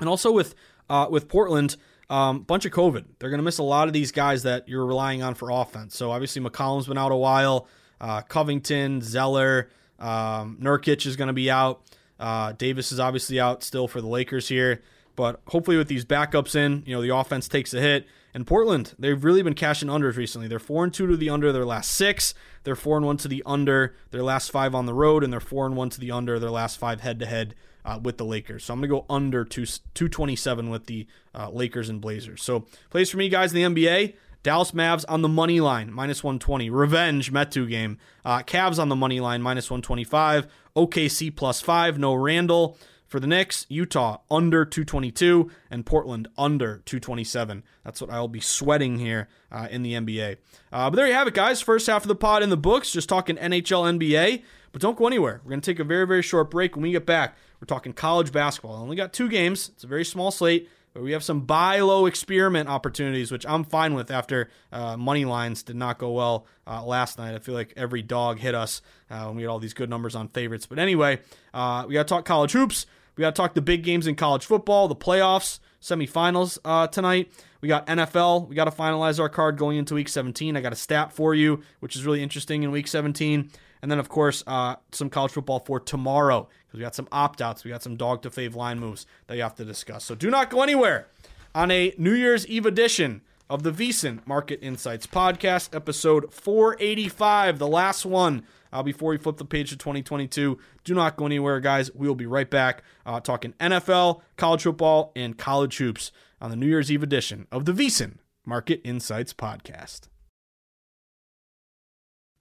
[0.00, 0.54] And also with
[0.88, 1.76] uh, with Portland,
[2.10, 3.04] um, bunch of COVID.
[3.18, 5.96] They're going to miss a lot of these guys that you're relying on for offense.
[5.96, 7.68] So obviously McCollum's been out a while.
[8.00, 11.82] Uh, Covington, Zeller, um, Nurkic is going to be out.
[12.20, 14.82] Uh, Davis is obviously out still for the Lakers here.
[15.16, 18.06] But hopefully with these backups in, you know, the offense takes a hit.
[18.34, 20.48] And Portland, they've really been cashing unders recently.
[20.48, 22.32] They're four and two to the under their last six.
[22.64, 25.40] They're four and one to the under their last five on the road, and they're
[25.40, 27.54] four and one to the under their last five head to head
[28.02, 28.64] with the Lakers.
[28.64, 32.42] So I'm gonna go under two two twenty seven with the uh, Lakers and Blazers.
[32.42, 34.14] So plays for me, guys, in the NBA.
[34.42, 36.68] Dallas Mavs on the money line, minus 120.
[36.68, 37.98] Revenge Metu game.
[38.24, 40.48] Uh, Cavs on the money line, minus 125.
[40.74, 41.96] OKC plus five.
[41.96, 42.76] No Randle.
[43.12, 47.62] For the Knicks, Utah under 222 and Portland under 227.
[47.84, 50.38] That's what I'll be sweating here uh, in the NBA.
[50.72, 51.60] Uh, but there you have it, guys.
[51.60, 54.42] First half of the pod in the books, just talking NHL, NBA.
[54.72, 55.42] But don't go anywhere.
[55.44, 56.74] We're going to take a very, very short break.
[56.74, 58.76] When we get back, we're talking college basketball.
[58.76, 59.68] I only got two games.
[59.74, 60.70] It's a very small slate.
[60.94, 65.26] But we have some buy low experiment opportunities, which I'm fine with after uh, money
[65.26, 67.34] lines did not go well uh, last night.
[67.34, 70.14] I feel like every dog hit us uh, when we had all these good numbers
[70.14, 70.64] on favorites.
[70.64, 71.20] But anyway,
[71.52, 72.86] uh, we got to talk college hoops.
[73.16, 77.30] We got to talk the big games in college football, the playoffs, semifinals uh, tonight.
[77.60, 78.48] We got NFL.
[78.48, 80.56] We got to finalize our card going into week 17.
[80.56, 83.50] I got a stat for you, which is really interesting in week 17.
[83.82, 87.42] And then, of course, uh, some college football for tomorrow because we got some opt
[87.42, 87.64] outs.
[87.64, 90.04] We got some dog to fave line moves that you have to discuss.
[90.04, 91.08] So do not go anywhere
[91.54, 97.68] on a New Year's Eve edition of the VSiN Market Insights podcast, episode 485, the
[97.68, 100.58] last one uh, before we flip the page to 2022.
[100.84, 101.94] Do not go anywhere, guys.
[101.94, 106.56] We will be right back uh, talking NFL, college football, and college hoops on the
[106.56, 110.08] New Year's Eve edition of the VSiN Market Insights podcast.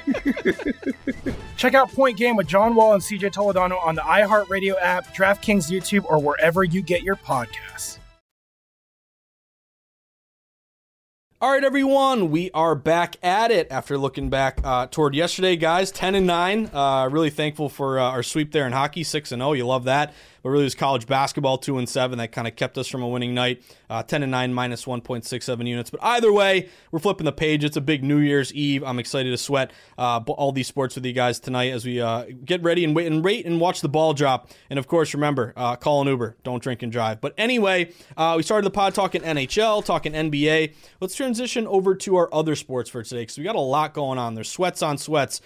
[1.57, 5.71] Check out Point Game with John Wall and CJ Toledano on the iHeartRadio app, DraftKings
[5.71, 7.99] YouTube, or wherever you get your podcasts.
[11.39, 15.89] All right, everyone, we are back at it after looking back uh, toward yesterday, guys.
[15.89, 16.69] Ten and nine.
[16.71, 19.49] Uh, really thankful for uh, our sweep there in hockey, six and zero.
[19.49, 19.53] Oh.
[19.53, 22.55] You love that but really it was college basketball two and seven that kind of
[22.55, 23.63] kept us from a winning night.
[23.89, 25.89] Uh, Ten and nine minus one point six seven units.
[25.89, 27.63] But either way, we're flipping the page.
[27.63, 28.83] It's a big New Year's Eve.
[28.83, 32.25] I'm excited to sweat uh, all these sports with you guys tonight as we uh,
[32.45, 34.49] get ready and wait and rate and watch the ball drop.
[34.69, 36.37] And of course, remember, uh, call an Uber.
[36.43, 37.21] Don't drink and drive.
[37.21, 40.73] But anyway, uh, we started the pod talking NHL, talking NBA.
[40.99, 44.17] Let's transition over to our other sports for today because we got a lot going
[44.17, 44.35] on.
[44.35, 45.41] There's sweats on sweats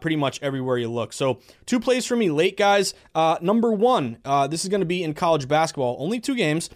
[0.00, 1.12] pretty much everywhere you look.
[1.12, 2.94] So two plays for me late, guys.
[3.14, 4.18] number one.
[4.36, 5.96] Uh, this is going to be in college basketball.
[5.98, 6.68] Only two games.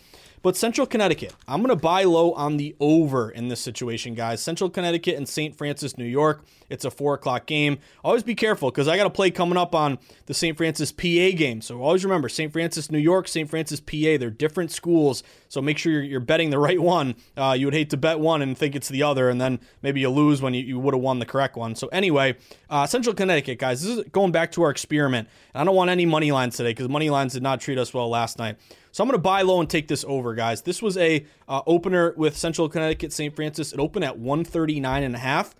[0.42, 4.42] But Central Connecticut, I'm going to buy low on the over in this situation, guys.
[4.42, 5.54] Central Connecticut and St.
[5.54, 6.44] Francis, New York.
[6.70, 7.78] It's a four o'clock game.
[8.02, 10.56] Always be careful because I got a play coming up on the St.
[10.56, 11.02] Francis PA
[11.36, 11.60] game.
[11.60, 12.50] So always remember St.
[12.50, 13.50] Francis, New York, St.
[13.50, 14.16] Francis, PA.
[14.18, 15.22] They're different schools.
[15.48, 17.16] So make sure you're, you're betting the right one.
[17.36, 20.00] Uh, you would hate to bet one and think it's the other, and then maybe
[20.00, 21.74] you lose when you, you would have won the correct one.
[21.74, 22.36] So anyway,
[22.70, 25.28] uh, Central Connecticut, guys, this is going back to our experiment.
[25.54, 28.08] I don't want any money lines today because money lines did not treat us well
[28.08, 28.56] last night.
[28.92, 30.62] So I'm going to buy low and take this over, guys.
[30.62, 33.34] This was a uh, opener with Central Connecticut St.
[33.34, 33.72] Francis.
[33.72, 35.54] It opened at 139 and a half.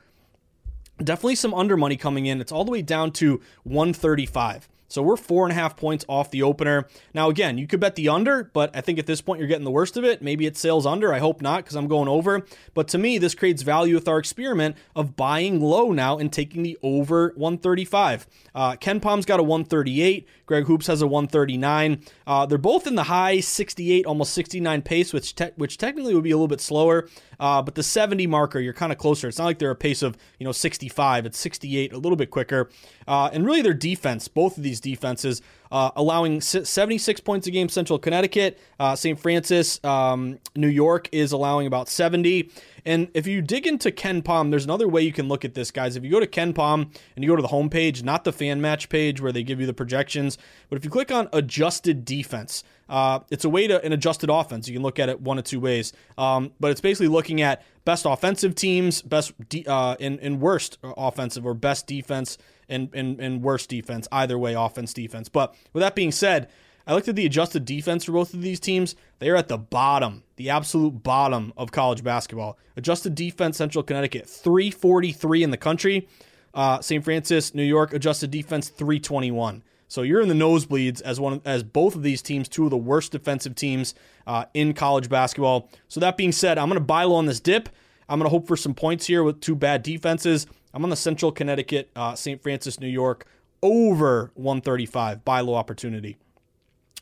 [1.03, 2.40] Definitely some under money coming in.
[2.40, 4.69] It's all the way down to 135.
[4.90, 6.88] So we're four and a half points off the opener.
[7.14, 9.64] Now, again, you could bet the under, but I think at this point you're getting
[9.64, 10.20] the worst of it.
[10.20, 11.14] Maybe it sails under.
[11.14, 12.44] I hope not because I'm going over.
[12.74, 16.64] But to me, this creates value with our experiment of buying low now and taking
[16.64, 18.26] the over 135.
[18.53, 20.26] Uh, Palm's got a 138.
[20.46, 22.03] Greg Hoops has a 139.
[22.26, 26.24] Uh, they're both in the high 68, almost 69 pace, which te- which technically would
[26.24, 27.09] be a little bit slower.
[27.40, 29.26] Uh, but the 70 marker, you're kind of closer.
[29.26, 31.26] It's not like they're a pace of you know 65.
[31.26, 32.70] It's 68, a little bit quicker.
[33.09, 37.68] Uh, and really, their defense, both of these defenses, uh, allowing 76 points a game.
[37.68, 39.18] Central Connecticut, uh, St.
[39.18, 42.50] Francis, um, New York is allowing about 70.
[42.85, 45.96] And if you dig into KenPom, there's another way you can look at this, guys.
[45.96, 48.88] If you go to KenPom and you go to the homepage, not the fan match
[48.88, 53.20] page where they give you the projections, but if you click on adjusted defense, uh,
[53.31, 54.68] it's a way to an adjusted offense.
[54.68, 57.62] You can look at it one of two ways, um, but it's basically looking at
[57.85, 62.37] best offensive teams, best de- uh, and, worst offensive or best defense
[62.68, 64.09] and, and and worst defense.
[64.11, 65.29] Either way, offense defense.
[65.29, 66.48] But with that being said,
[66.87, 68.96] I looked at the adjusted defense for both of these teams.
[69.20, 72.59] They are at the bottom, the absolute bottom of college basketball.
[72.76, 76.09] Adjusted defense, Central Connecticut, 343 in the country.
[76.53, 77.05] Uh, St.
[77.05, 79.62] Francis, New York, adjusted defense, 321.
[79.90, 82.76] So you're in the nosebleeds as one as both of these teams, two of the
[82.76, 83.92] worst defensive teams
[84.24, 85.68] uh, in college basketball.
[85.88, 87.68] So that being said, I'm going to buy low on this dip.
[88.09, 90.46] I'm going to hope for some points here with two bad defenses.
[90.72, 92.40] I'm on the Central Connecticut, uh, St.
[92.40, 93.26] Francis, New York
[93.62, 95.24] over 135.
[95.24, 96.16] Buy low opportunity.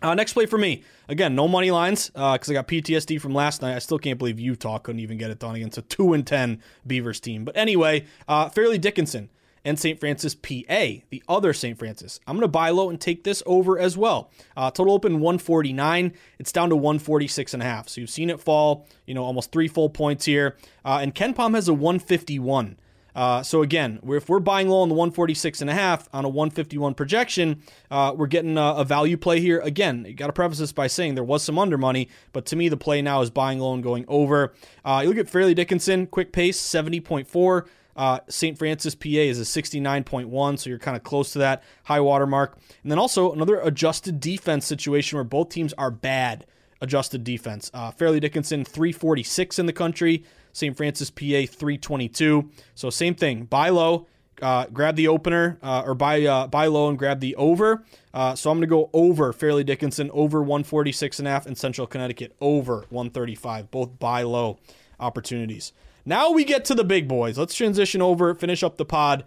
[0.00, 0.82] Uh, next play for me.
[1.10, 3.76] Again, no money lines because uh, I got PTSD from last night.
[3.76, 6.62] I still can't believe Utah couldn't even get it done against a 2 and 10
[6.86, 7.44] Beavers team.
[7.44, 9.28] But anyway, uh, Fairleigh Dickinson
[9.64, 9.98] and St.
[9.98, 11.78] Francis PA, the other St.
[11.78, 12.20] Francis.
[12.26, 14.30] I'm going to buy low and take this over as well.
[14.56, 16.12] Uh, total open 149.
[16.38, 17.88] It's down to 146 and a half.
[17.88, 20.56] So you've seen it fall, you know, almost three full points here.
[20.84, 22.76] Uh, and Palm has a 151.
[23.18, 26.28] Uh, so again, if we're buying low on the 146 and a half on a
[26.28, 29.58] 151 projection, uh, we're getting a, a, value play here.
[29.58, 32.54] Again, you got to preface this by saying there was some under money, but to
[32.54, 34.52] me, the play now is buying low and going over.
[34.84, 37.66] Uh, you look at Fairleigh Dickinson, quick pace, 70.4.
[37.98, 38.56] Uh, St.
[38.56, 42.56] Francis, PA is a 69.1, so you're kind of close to that high water mark.
[42.84, 46.46] And then also another adjusted defense situation where both teams are bad
[46.80, 47.72] adjusted defense.
[47.74, 50.24] Uh, Fairleigh Dickinson, 346 in the country.
[50.52, 50.76] St.
[50.76, 52.48] Francis, PA, 322.
[52.76, 53.44] So same thing.
[53.44, 54.06] Buy low,
[54.40, 57.84] uh, grab the opener, uh, or buy uh, buy low and grab the over.
[58.14, 61.58] Uh, so I'm going to go over Fairleigh Dickinson, over 146 and a half, and
[61.58, 63.70] Central Connecticut over 135.
[63.70, 64.58] Both buy low
[65.00, 65.72] opportunities.
[66.08, 67.36] Now we get to the big boys.
[67.38, 69.24] Let's transition over, finish up the pod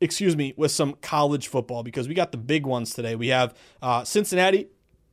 [0.00, 3.14] excuse me, with some college football because we got the big ones today.
[3.14, 4.66] We have uh, Cincinnati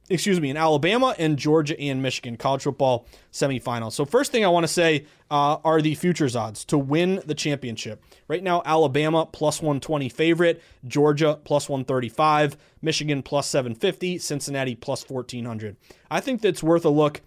[0.09, 3.93] excuse me, in Alabama and Georgia and Michigan college football semifinals.
[3.93, 7.35] So first thing I want to say uh, are the futures odds to win the
[7.35, 8.03] championship.
[8.27, 15.77] Right now, Alabama plus 120 favorite, Georgia plus 135, Michigan plus 750, Cincinnati plus 1400.
[16.09, 17.21] I think that's worth a look.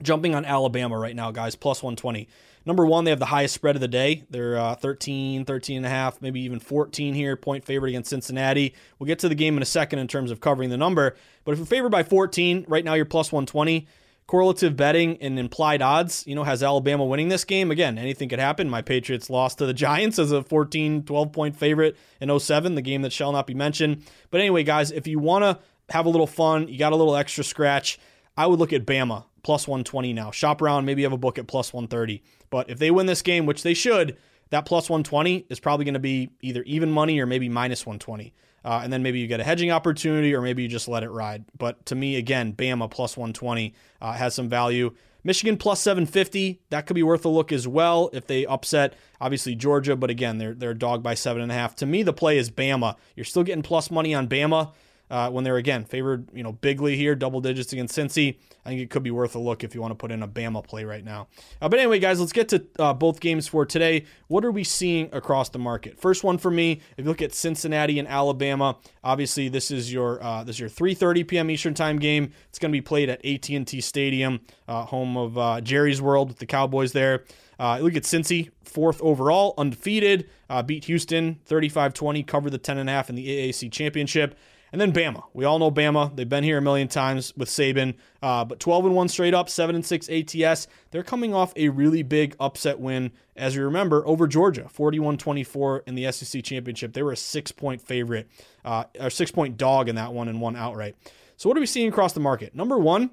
[0.00, 2.28] Jumping on Alabama right now, guys, plus 120.
[2.68, 4.24] Number one, they have the highest spread of the day.
[4.28, 8.74] They're uh, 13, 13 and a half, maybe even 14 here, point favorite against Cincinnati.
[8.98, 11.16] We'll get to the game in a second in terms of covering the number.
[11.44, 13.88] But if you're favored by 14, right now you're plus 120.
[14.26, 17.70] Correlative betting and implied odds, you know, has Alabama winning this game.
[17.70, 18.68] Again, anything could happen.
[18.68, 22.82] My Patriots lost to the Giants as a 14, 12 point favorite in 07, the
[22.82, 24.04] game that shall not be mentioned.
[24.30, 27.16] But anyway, guys, if you want to have a little fun, you got a little
[27.16, 27.98] extra scratch,
[28.36, 30.30] I would look at Bama plus 120 now.
[30.30, 32.22] Shop around, maybe have a book at plus 130.
[32.50, 34.18] But if they win this game, which they should,
[34.50, 38.34] that plus 120 is probably going to be either even money or maybe minus 120.
[38.62, 41.08] Uh, and then maybe you get a hedging opportunity or maybe you just let it
[41.08, 41.46] ride.
[41.56, 44.94] But to me, again, Bama plus 120 uh, has some value.
[45.24, 49.54] Michigan plus 750, that could be worth a look as well if they upset, obviously,
[49.54, 49.96] Georgia.
[49.96, 51.74] But again, they're, they're a dog by 7.5.
[51.76, 52.96] To me, the play is Bama.
[53.16, 54.74] You're still getting plus money on Bama
[55.10, 58.38] uh, when they're again favored, you know, bigly here, double digits against Cincy.
[58.64, 60.28] I think it could be worth a look if you want to put in a
[60.28, 61.28] Bama play right now.
[61.60, 64.04] Uh, but anyway, guys, let's get to uh, both games for today.
[64.26, 65.98] What are we seeing across the market?
[65.98, 70.22] First one for me, if you look at Cincinnati and Alabama, obviously this is your
[70.22, 71.50] uh, this is your 3:30 p.m.
[71.50, 72.32] Eastern time game.
[72.48, 76.38] It's going to be played at AT&T Stadium, uh, home of uh, Jerry's World with
[76.38, 77.24] the Cowboys there.
[77.58, 83.08] Uh, look at Cincy, fourth overall, undefeated, uh, beat Houston 35 20, covered the 10.5
[83.08, 84.38] in the AAC championship.
[84.72, 85.22] And then Bama.
[85.32, 86.14] We all know Bama.
[86.14, 87.94] They've been here a million times with Saban.
[88.22, 90.66] Uh, but 12 and 1 straight up, 7 and 6 ATS.
[90.90, 95.84] They're coming off a really big upset win, as you remember, over Georgia, 41 24
[95.86, 96.92] in the SEC championship.
[96.92, 98.28] They were a six point favorite,
[98.64, 100.96] uh, or six point dog in that one and won outright.
[101.36, 102.54] So, what are we seeing across the market?
[102.54, 103.10] Number one,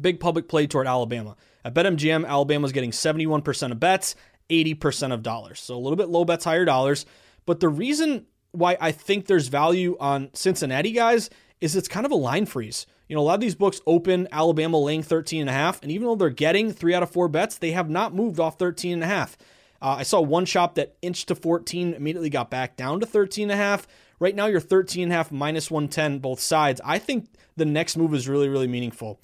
[0.00, 1.36] big public play toward Alabama.
[1.64, 4.14] At BetMGM, Alabama's getting 71% of bets,
[4.48, 5.60] 80% of dollars.
[5.60, 7.04] So, a little bit low bets, higher dollars.
[7.44, 8.26] But the reason
[8.56, 12.86] why I think there's value on Cincinnati guys is it's kind of a line freeze.
[13.08, 15.92] You know, a lot of these books open Alabama laying 13 and a half, and
[15.92, 18.94] even though they're getting three out of four bets, they have not moved off 13
[18.94, 19.36] and a half.
[19.80, 23.44] Uh, I saw one shop that inched to 14, immediately got back down to 13
[23.44, 23.86] and a half.
[24.18, 26.80] Right now, you're 13 and a half minus 110 both sides.
[26.84, 29.20] I think the next move is really, really meaningful.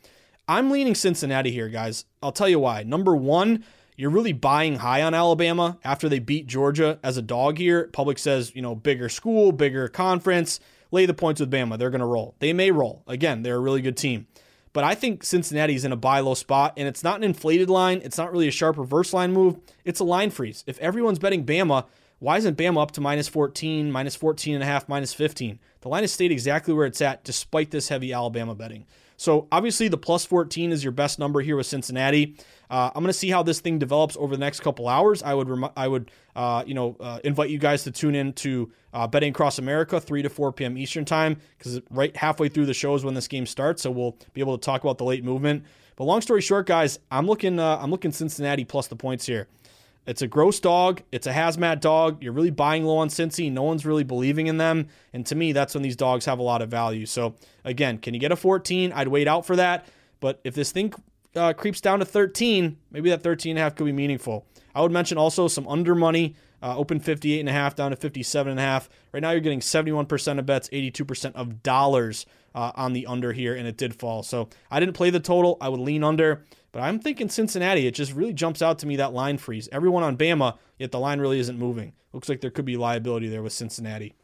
[0.47, 2.05] I'm leaning Cincinnati here, guys.
[2.23, 2.83] I'll tell you why.
[2.83, 3.65] Number one,
[3.97, 7.89] you're really buying high on Alabama after they beat Georgia as a dog here.
[7.93, 10.61] Public says, you know, bigger school, bigger conference.
[10.91, 11.79] Lay the points with Bama.
[11.79, 12.35] They're going to roll.
[12.39, 13.03] They may roll.
[13.07, 14.27] Again, they're a really good team.
[14.73, 18.01] But I think Cincinnati's in a buy low spot, and it's not an inflated line.
[18.03, 19.59] It's not really a sharp reverse line move.
[19.85, 20.65] It's a line freeze.
[20.67, 21.87] If everyone's betting Bama,
[22.19, 25.59] why isn't Bama up to minus 14, minus 14 and a half, minus 15?
[25.81, 28.87] The line has stayed exactly where it's at despite this heavy Alabama betting.
[29.17, 32.37] So obviously the plus 14 is your best number here with Cincinnati.
[32.73, 35.23] Uh, I'm going to see how this thing develops over the next couple hours.
[35.23, 38.33] I would rem- I would uh, you know uh, invite you guys to tune in
[38.35, 40.79] to uh, Betting Across America 3 to 4 p.m.
[40.79, 43.83] Eastern time because right halfway through the show is when this game starts.
[43.83, 45.65] So we'll be able to talk about the late movement.
[45.97, 49.49] But long story short, guys, I'm looking uh, I'm looking Cincinnati plus the points here.
[50.07, 51.03] It's a gross dog.
[51.13, 52.23] It's a hazmat dog.
[52.23, 53.53] You're really buying low on Cincy.
[53.53, 54.89] No one's really believing in them.
[55.13, 57.05] And to me, that's when these dogs have a lot of value.
[57.05, 58.93] So again, can you get a 14?
[58.93, 59.87] I'd wait out for that.
[60.21, 60.95] But if this thing
[61.37, 64.47] uh, creeps down to 13, maybe that 13 and a half could be meaningful.
[64.75, 66.35] I would mention also some under money.
[66.63, 68.89] Uh, open 58 and a half down to 57 and a half.
[69.13, 73.57] Right now you're getting 71% of bets, 82% of dollars uh, on the under here,
[73.57, 74.23] and it did fall.
[74.23, 75.57] So I didn't play the total.
[75.61, 77.89] I would lean under, but I'm thinking Cincinnati.
[77.89, 79.69] It just really jumps out to me that line freeze.
[79.73, 81.95] Everyone on Bama, yet the line really isn't moving.
[82.13, 84.15] Looks like there could be liability there with Cincinnati.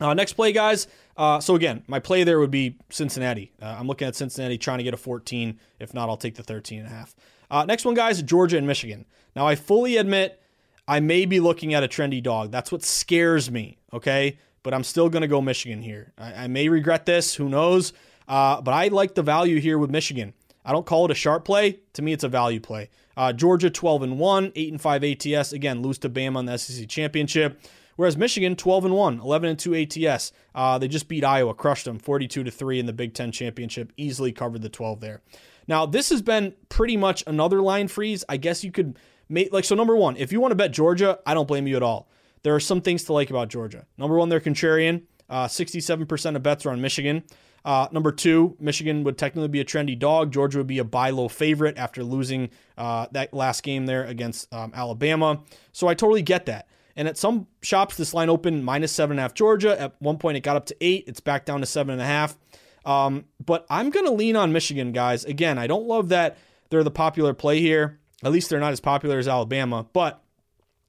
[0.00, 0.86] Uh, next play, guys.
[1.16, 3.52] Uh, so again, my play there would be Cincinnati.
[3.60, 5.58] Uh, I'm looking at Cincinnati trying to get a 14.
[5.78, 7.14] If not, I'll take the 13 and a half.
[7.50, 9.04] Uh, next one, guys, Georgia and Michigan.
[9.36, 10.42] Now, I fully admit
[10.88, 12.50] I may be looking at a trendy dog.
[12.50, 14.38] That's what scares me, okay?
[14.62, 16.12] But I'm still going to go Michigan here.
[16.16, 17.34] I, I, may regret this.
[17.34, 17.92] Who knows?
[18.26, 20.32] Uh, but I like the value here with Michigan.
[20.64, 21.80] I don't call it a sharp play.
[21.94, 22.88] To me, it's a value play.
[23.16, 25.52] Uh, Georgia 12 and 1, 8 and 5 ATS.
[25.52, 27.60] Again, lose to Bama on the SEC championship.
[27.96, 30.32] Whereas Michigan 12 and 1, 11 and 2 ATS.
[30.54, 33.92] Uh, they just beat Iowa, crushed them 42 to 3 in the Big 10 championship,
[33.96, 35.20] easily covered the 12 there.
[35.68, 38.24] Now, this has been pretty much another line freeze.
[38.28, 41.18] I guess you could make like so number 1, if you want to bet Georgia,
[41.26, 42.08] I don't blame you at all.
[42.42, 43.86] There are some things to like about Georgia.
[43.96, 45.02] Number 1, they're contrarian.
[45.30, 47.22] Uh, 67% of bets are on Michigan.
[47.64, 50.32] Uh, number two, Michigan would technically be a trendy dog.
[50.32, 54.52] Georgia would be a buy low favorite after losing uh, that last game there against
[54.52, 55.40] um, Alabama.
[55.72, 56.66] So I totally get that.
[56.96, 59.80] And at some shops, this line opened minus seven and a half Georgia.
[59.80, 61.04] At one point, it got up to eight.
[61.06, 62.36] It's back down to seven and a half.
[62.84, 65.24] Um, but I'm going to lean on Michigan, guys.
[65.24, 66.38] Again, I don't love that
[66.70, 68.00] they're the popular play here.
[68.24, 69.86] At least they're not as popular as Alabama.
[69.92, 70.22] But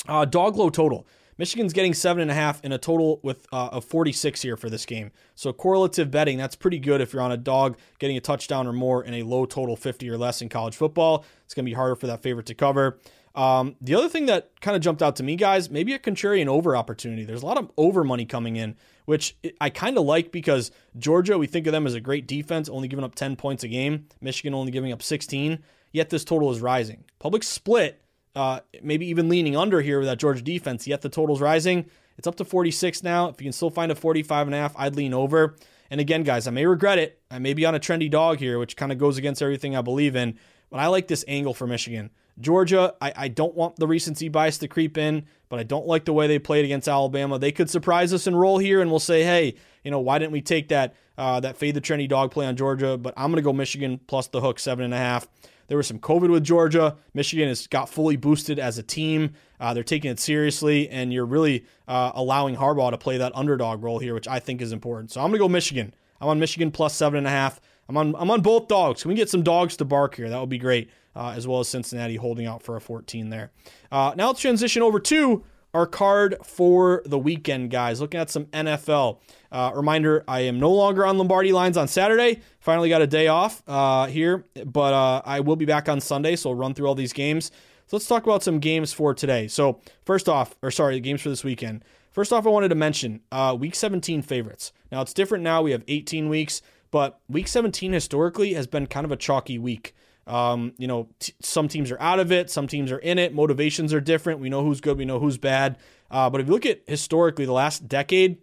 [0.08, 1.06] uh, dog low total.
[1.38, 4.70] Michigan's getting seven and a half in a total with uh, a 46 here for
[4.70, 5.12] this game.
[5.36, 8.74] So correlative betting, that's pretty good if you're on a dog getting a touchdown or
[8.74, 11.26] more in a low total 50 or less in college football.
[11.45, 12.99] It's going to be harder for that favorite to cover.
[13.36, 16.47] Um, the other thing that kind of jumped out to me, guys, maybe a contrarian
[16.47, 17.23] over opportunity.
[17.23, 18.75] There's a lot of over money coming in,
[19.05, 22.69] which I kind of like because Georgia, we think of them as a great defense,
[22.69, 24.07] only giving up 10 points a game.
[24.21, 25.59] Michigan only giving up 16,
[25.91, 27.05] yet this total is rising.
[27.17, 28.01] Public split,
[28.36, 31.89] uh, maybe even leaning under here with that Georgia defense, yet the total's rising.
[32.17, 33.29] It's up to 46 now.
[33.29, 35.55] If you can still find a 45 and a half, I'd lean over.
[35.89, 37.19] And again, guys, I may regret it.
[37.31, 39.81] I may be on a trendy dog here, which kind of goes against everything I
[39.81, 40.38] believe in,
[40.69, 42.11] but I like this angle for Michigan.
[42.39, 46.05] Georgia, I, I don't want the recency bias to creep in, but I don't like
[46.05, 47.38] the way they played against Alabama.
[47.38, 50.31] They could surprise us and roll here, and we'll say, hey, you know, why didn't
[50.31, 52.97] we take that uh, that fade the trendy dog play on Georgia?
[52.97, 55.27] But I'm going to go Michigan plus the hook seven and a half.
[55.67, 56.97] There was some COVID with Georgia.
[57.13, 59.34] Michigan has got fully boosted as a team.
[59.59, 63.81] Uh, they're taking it seriously, and you're really uh, allowing Harbaugh to play that underdog
[63.81, 65.11] role here, which I think is important.
[65.11, 65.93] So I'm going to go Michigan.
[66.19, 67.61] I'm on Michigan plus seven and a half.
[67.88, 69.01] I'm on I'm on both dogs.
[69.03, 70.29] Can we get some dogs to bark here?
[70.29, 73.51] That would be great uh, as well as Cincinnati holding out for a 14 there.
[73.91, 75.43] Uh, now let's transition over to
[75.74, 77.99] our card for the weekend, guys.
[77.99, 79.20] Looking at some NFL.
[79.51, 82.41] Uh, reminder: I am no longer on Lombardi lines on Saturday.
[82.59, 86.36] Finally got a day off uh, here, but uh, I will be back on Sunday,
[86.36, 87.51] so I'll run through all these games.
[87.88, 89.47] So let's talk about some games for today.
[89.47, 91.84] So first off, or sorry, the games for this weekend.
[92.11, 94.72] First off, I wanted to mention uh, Week 17 favorites.
[94.91, 95.64] Now it's different now.
[95.64, 96.61] We have 18 weeks,
[96.91, 99.95] but Week 17 historically has been kind of a chalky week.
[100.26, 103.34] Um, you know, t- some teams are out of it, some teams are in it.
[103.34, 104.39] Motivations are different.
[104.39, 105.78] We know who's good, we know who's bad.
[106.09, 108.38] Uh, but if you look at historically the last decade,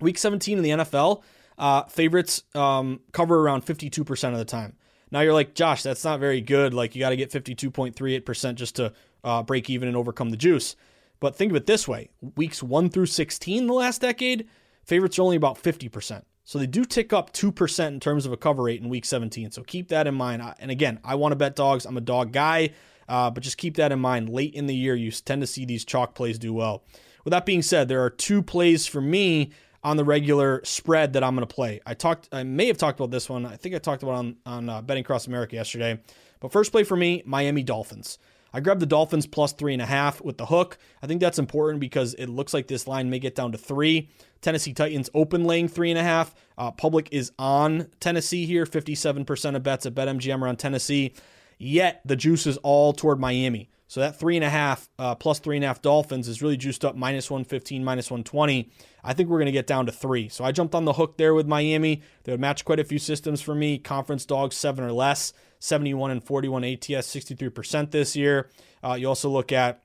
[0.00, 1.22] week 17 in the NFL,
[1.58, 4.76] uh, favorites um, cover around 52% of the time.
[5.10, 6.74] Now you're like, Josh, that's not very good.
[6.74, 10.74] Like, you got to get 52.38% just to uh, break even and overcome the juice.
[11.20, 14.48] But think of it this way weeks 1 through 16 the last decade,
[14.84, 16.22] favorites are only about 50%.
[16.44, 19.52] So they do tick up 2% in terms of a cover rate in week 17.
[19.52, 20.42] So keep that in mind.
[20.58, 21.84] And again, I want to bet dogs.
[21.84, 22.70] I'm a dog guy,
[23.08, 24.28] uh, but just keep that in mind.
[24.28, 26.82] Late in the year, you tend to see these chalk plays do well.
[27.24, 29.50] With that being said, there are two plays for me
[29.84, 31.80] on the regular spread that I'm going to play.
[31.86, 33.46] I talked, I may have talked about this one.
[33.46, 36.00] I think I talked about on on uh, Betting Across America yesterday.
[36.40, 38.18] But first play for me, Miami Dolphins.
[38.52, 40.78] I grabbed the Dolphins plus three and a half with the hook.
[41.02, 44.10] I think that's important because it looks like this line may get down to three.
[44.40, 46.34] Tennessee Titans open laying three and a half.
[46.58, 48.66] Uh, public is on Tennessee here.
[48.66, 51.14] 57% of bets at BetMGM are on Tennessee.
[51.58, 53.70] Yet the juice is all toward Miami.
[53.92, 56.56] So that three and a half uh, plus three and a half Dolphins is really
[56.56, 58.70] juiced up minus 115, minus 120.
[59.04, 60.30] I think we're going to get down to three.
[60.30, 62.00] So I jumped on the hook there with Miami.
[62.24, 63.76] They would match quite a few systems for me.
[63.76, 68.50] Conference dogs, seven or less, 71 and 41 ATS, 63% this year.
[68.82, 69.80] Uh, you also look at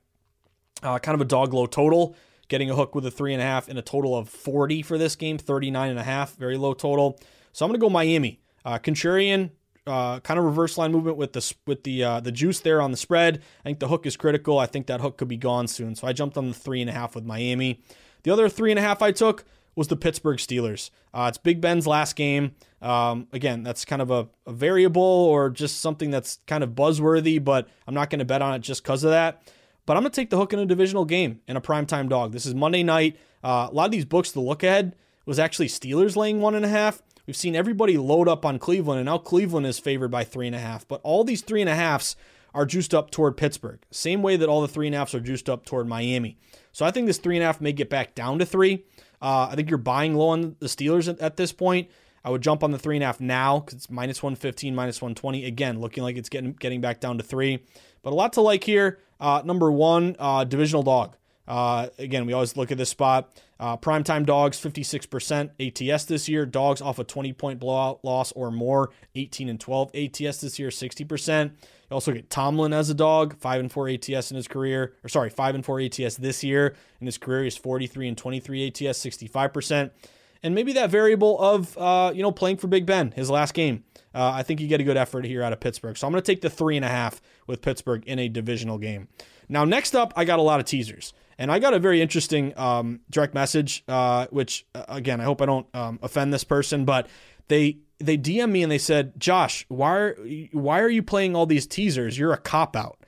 [0.82, 2.16] uh, kind of a dog low total
[2.48, 4.98] getting a hook with a three and a half and a total of 40 for
[4.98, 7.20] this game, 39 and a half, very low total.
[7.52, 8.40] So I'm going to go Miami.
[8.64, 9.50] Uh, Contrarian,
[9.86, 12.90] uh, kind of reverse line movement with the with the uh, the juice there on
[12.90, 13.42] the spread.
[13.60, 14.58] I think the hook is critical.
[14.58, 15.94] I think that hook could be gone soon.
[15.94, 17.82] So I jumped on the three and a half with Miami.
[18.24, 19.44] The other three and a half I took
[19.78, 20.90] was the Pittsburgh Steelers.
[21.14, 22.56] Uh, it's Big Ben's last game.
[22.82, 27.42] Um, again, that's kind of a, a, variable or just something that's kind of buzzworthy,
[27.42, 29.40] but I'm not going to bet on it just because of that.
[29.86, 32.32] But I'm going to take the hook in a divisional game in a primetime dog.
[32.32, 33.16] This is Monday night.
[33.42, 36.64] Uh, a lot of these books, the look ahead was actually Steelers laying one and
[36.64, 37.00] a half.
[37.28, 40.56] We've seen everybody load up on Cleveland, and now Cleveland is favored by three and
[40.56, 40.88] a half.
[40.88, 42.16] But all these three and a halfs
[42.52, 45.20] are juiced up toward Pittsburgh, same way that all the three and a halfs are
[45.20, 46.36] juiced up toward Miami.
[46.72, 48.84] So I think this three and a half may get back down to three.
[49.20, 51.88] Uh, I think you're buying low on the Steelers at, at this point.
[52.24, 55.00] I would jump on the three and a half now because it's minus 115, minus
[55.00, 55.44] 120.
[55.44, 57.64] Again, looking like it's getting getting back down to three.
[58.02, 58.98] But a lot to like here.
[59.20, 61.16] Uh, number one, uh, divisional dog.
[61.46, 63.32] Uh, again, we always look at this spot.
[63.58, 66.44] Uh, primetime dogs, 56% ATS this year.
[66.44, 70.68] Dogs off a 20 point blowout loss or more, 18 and 12 ATS this year,
[70.68, 71.52] 60%.
[71.90, 75.08] You also get Tomlin as a dog, 5 and 4 ATS in his career, or
[75.08, 76.74] sorry, 5 and 4 ATS this year.
[77.00, 79.90] In his career, he's 43 and 23 ATS, 65%.
[80.42, 83.84] And maybe that variable of, uh, you know, playing for Big Ben, his last game.
[84.14, 85.96] Uh, I think you get a good effort here out of Pittsburgh.
[85.96, 88.78] So I'm going to take the three and a half with Pittsburgh in a divisional
[88.78, 89.08] game.
[89.48, 91.12] Now, next up, I got a lot of teasers.
[91.38, 95.40] And I got a very interesting um, direct message, uh, which uh, again, I hope
[95.40, 97.08] I don't um, offend this person, but
[97.48, 100.18] they they DM me and they said, "Josh, why are,
[100.52, 102.18] why are you playing all these teasers?
[102.18, 102.98] You're a cop out."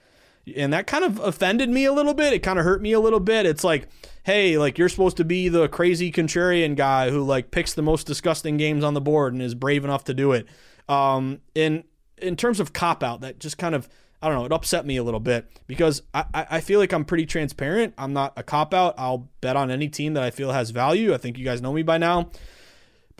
[0.56, 2.32] And that kind of offended me a little bit.
[2.32, 3.46] It kind of hurt me a little bit.
[3.46, 3.88] It's like,
[4.24, 8.06] hey, like you're supposed to be the crazy contrarian guy who like picks the most
[8.06, 10.46] disgusting games on the board and is brave enough to do it.
[10.88, 11.84] Um, in
[12.18, 13.88] in terms of cop out, that just kind of
[14.22, 17.06] I don't know, it upset me a little bit because I, I feel like I'm
[17.06, 17.94] pretty transparent.
[17.96, 18.94] I'm not a cop out.
[18.98, 21.14] I'll bet on any team that I feel has value.
[21.14, 22.30] I think you guys know me by now.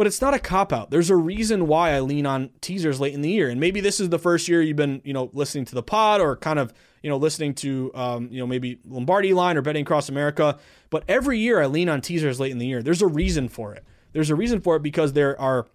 [0.01, 0.91] But it's not a cop out.
[0.91, 3.51] There's a reason why I lean on teasers late in the year.
[3.51, 6.23] And maybe this is the first year you've been, you know, listening to the pod
[6.23, 6.73] or kind of,
[7.03, 10.59] you know, listening to, um, you know, maybe Lombardi line or betting across America.
[10.89, 12.83] But every year I lean on teasers late in the year.
[12.83, 13.85] There's a reason for it.
[14.15, 15.67] There's a reason for it because there are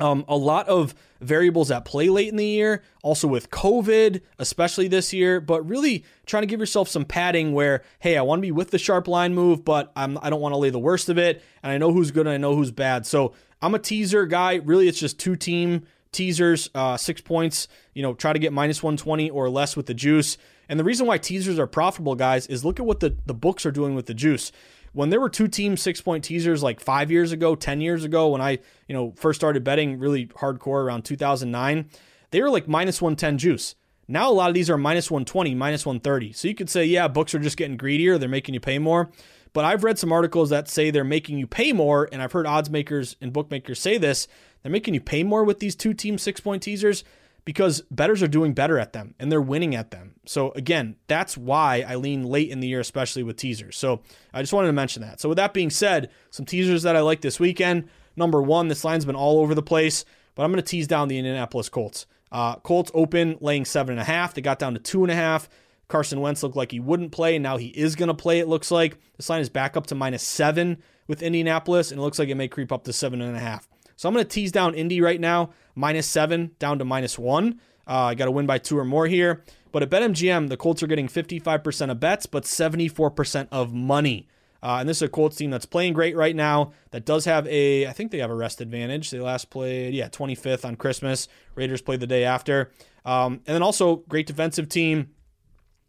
[0.00, 4.88] um, a lot of variables at play late in the year, also with COVID, especially
[4.88, 8.42] this year, but really trying to give yourself some padding where, hey, I want to
[8.42, 11.08] be with the sharp line move, but I'm, I don't want to lay the worst
[11.08, 11.42] of it.
[11.62, 13.06] And I know who's good and I know who's bad.
[13.06, 14.56] So I'm a teaser guy.
[14.56, 18.82] Really, it's just two team teasers, uh, six points, you know, try to get minus
[18.82, 20.36] 120 or less with the juice.
[20.68, 23.66] And the reason why teasers are profitable, guys, is look at what the, the books
[23.66, 24.52] are doing with the juice
[24.92, 28.28] when there were two team six point teasers like five years ago, 10 years ago,
[28.28, 31.88] when I, you know, first started betting really hardcore around 2009,
[32.30, 33.74] they were like minus 110 juice.
[34.08, 36.32] Now a lot of these are minus 120, minus 130.
[36.32, 38.18] So you could say, yeah, books are just getting greedier.
[38.18, 39.10] They're making you pay more.
[39.54, 42.08] But I've read some articles that say they're making you pay more.
[42.10, 44.28] And I've heard odds makers and bookmakers say this.
[44.62, 47.04] They're making you pay more with these two team six point teasers
[47.44, 50.14] because bettors are doing better at them and they're winning at them.
[50.26, 53.76] So again, that's why I lean late in the year, especially with teasers.
[53.76, 55.20] So I just wanted to mention that.
[55.20, 57.88] So with that being said, some teasers that I like this weekend.
[58.16, 61.08] Number one, this line's been all over the place, but I'm going to tease down
[61.08, 62.06] the Indianapolis Colts.
[62.30, 64.34] Uh, Colts open laying seven and a half.
[64.34, 65.48] They got down to two and a half.
[65.88, 67.36] Carson Wentz looked like he wouldn't play.
[67.36, 68.96] and Now he is going to play, it looks like.
[69.16, 72.34] This line is back up to minus seven with Indianapolis, and it looks like it
[72.34, 73.68] may creep up to seven and a half.
[73.96, 77.60] So I'm going to tease down Indy right now, minus seven down to minus one.
[77.86, 79.42] Uh, I got to win by two or more here.
[79.72, 84.28] But at BetMGM, the Colts are getting 55% of bets, but 74% of money.
[84.62, 86.72] Uh, and this is a Colts team that's playing great right now.
[86.92, 89.10] That does have a, I think they have a rest advantage.
[89.10, 91.26] They last played, yeah, 25th on Christmas.
[91.56, 92.70] Raiders played the day after.
[93.04, 95.10] Um, and then also great defensive team,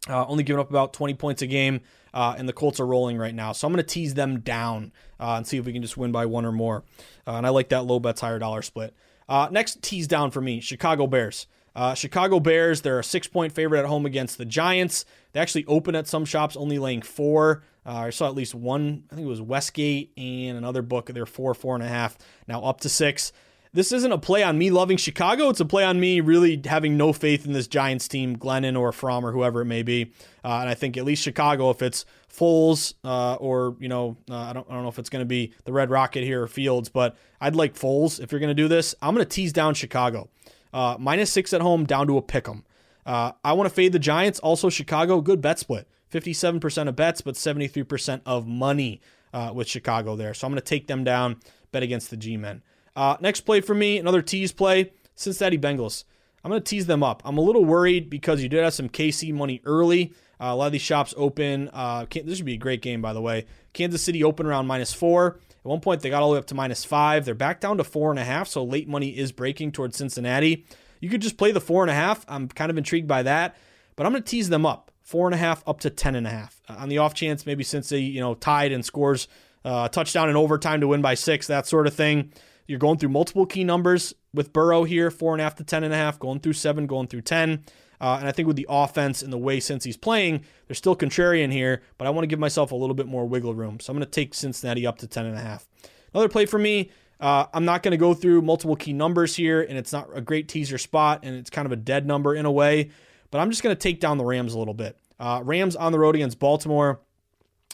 [0.08, 1.82] uh, only giving up about 20 points a game.
[2.14, 3.52] Uh, and the Colts are rolling right now.
[3.52, 6.12] So I'm going to tease them down uh, and see if we can just win
[6.12, 6.84] by one or more.
[7.26, 8.94] Uh, and I like that low bets, higher dollar split.
[9.28, 11.48] Uh, next tease down for me Chicago Bears.
[11.74, 15.04] Uh, Chicago Bears, they're a six point favorite at home against the Giants.
[15.32, 17.64] They actually open at some shops only laying four.
[17.84, 21.06] Uh, I saw at least one, I think it was Westgate and another book.
[21.12, 23.32] They're four, four and a half, now up to six
[23.74, 25.50] this isn't a play on me loving Chicago.
[25.50, 28.92] It's a play on me really having no faith in this Giants team, Glennon or
[28.92, 30.12] Fromm or whoever it may be.
[30.44, 34.36] Uh, and I think at least Chicago, if it's Foles uh, or you know, uh,
[34.36, 36.46] I don't I don't know if it's going to be the Red Rocket here or
[36.46, 38.94] Fields, but I'd like Foles if you're going to do this.
[39.02, 40.30] I'm going to tease down Chicago,
[40.72, 42.64] uh, minus six at home, down to a pick 'em.
[43.04, 44.38] Uh, I want to fade the Giants.
[44.38, 45.88] Also, Chicago, good bet split.
[46.12, 49.00] 57% of bets, but 73% of money
[49.32, 50.32] uh, with Chicago there.
[50.32, 51.40] So I'm going to take them down,
[51.72, 52.62] bet against the G men.
[52.96, 56.04] Uh, next play for me, another tease play, Cincinnati Bengals.
[56.44, 57.22] I'm going to tease them up.
[57.24, 60.12] I'm a little worried because you did have some KC money early.
[60.40, 61.70] Uh, a lot of these shops open.
[61.72, 63.46] Uh, this should be a great game, by the way.
[63.72, 65.38] Kansas City open around minus four.
[65.50, 67.24] At one point, they got all the way up to minus five.
[67.24, 70.66] They're back down to four and a half, so late money is breaking towards Cincinnati.
[71.00, 72.24] You could just play the four and a half.
[72.28, 73.56] I'm kind of intrigued by that,
[73.96, 76.26] but I'm going to tease them up four and a half up to ten and
[76.26, 76.60] a half.
[76.68, 79.28] Uh, on the off chance, maybe since they you know tied and scores
[79.64, 82.32] uh, touchdown in overtime to win by six, that sort of thing.
[82.66, 85.84] You're going through multiple key numbers with Burrow here, four and a half to ten
[85.84, 87.64] and a half, going through seven, going through ten.
[88.00, 91.52] Uh, and I think with the offense and the way Cincy's playing, they're still contrarian
[91.52, 93.80] here, but I want to give myself a little bit more wiggle room.
[93.80, 95.66] So I'm going to take Cincinnati up to 10 and a half.
[96.12, 96.90] Another play for me.
[97.20, 100.20] Uh, I'm not going to go through multiple key numbers here, and it's not a
[100.20, 102.90] great teaser spot, and it's kind of a dead number in a way.
[103.30, 104.98] But I'm just going to take down the Rams a little bit.
[105.18, 107.00] Uh, Rams on the road against Baltimore.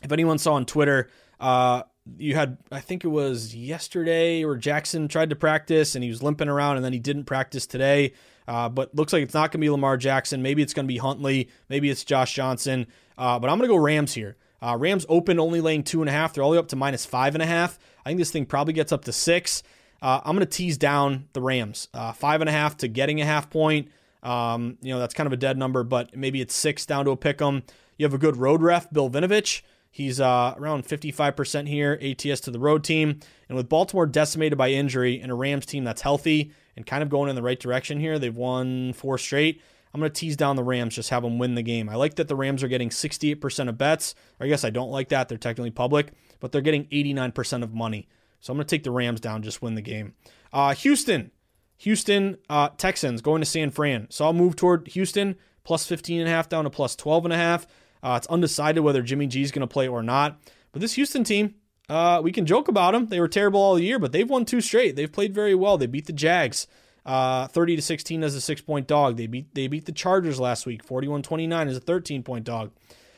[0.02, 1.10] If anyone saw on Twitter,
[1.40, 1.82] uh,
[2.18, 6.22] you had I think it was yesterday or Jackson tried to practice and he was
[6.22, 8.12] limping around and then he didn't practice today.
[8.48, 10.42] Uh, but looks like it's not going to be Lamar Jackson.
[10.42, 11.48] Maybe it's going to be Huntley.
[11.68, 12.86] Maybe it's Josh Johnson.
[13.16, 14.36] Uh, but I'm going to go Rams here.
[14.62, 16.34] Uh, Rams open only laying two and a half.
[16.34, 17.78] They're all the way up to minus five and a half.
[18.04, 19.62] I think this thing probably gets up to six.
[20.02, 21.88] Uh, I'm going to tease down the Rams.
[21.94, 23.88] Uh, five and a half to getting a half point.
[24.22, 27.10] Um, you know, that's kind of a dead number, but maybe it's six down to
[27.12, 27.62] a pick 'em.
[27.98, 29.62] You have a good road ref, Bill Vinovich.
[29.90, 33.20] He's uh, around 55% here, ATS to the road team.
[33.48, 37.08] And with Baltimore decimated by injury and a Rams team that's healthy and kind of
[37.08, 39.60] going in the right direction here, they've won four straight.
[39.92, 41.88] I'm going to tease down the Rams, just have them win the game.
[41.88, 44.14] I like that the Rams are getting 68% of bets.
[44.38, 45.28] I guess I don't like that.
[45.28, 48.08] They're technically public, but they're getting 89% of money.
[48.38, 50.14] So I'm going to take the Rams down, just win the game.
[50.52, 51.32] Uh, Houston.
[51.78, 54.06] Houston uh, Texans going to San Fran.
[54.10, 55.34] So I'll move toward Houston,
[55.64, 57.66] plus 15 and a half down to plus 12 and a half.
[58.02, 60.40] Uh, it's undecided whether Jimmy G is going to play or not.
[60.72, 61.54] But this Houston team,
[61.88, 63.06] uh, we can joke about them.
[63.06, 64.96] They were terrible all year, but they've won two straight.
[64.96, 65.76] They've played very well.
[65.76, 66.66] They beat the Jags.
[67.04, 69.16] Uh, 30 to 16 as a six point dog.
[69.16, 72.72] They beat they beat the Chargers last week, 41 29 as a 13 point dog.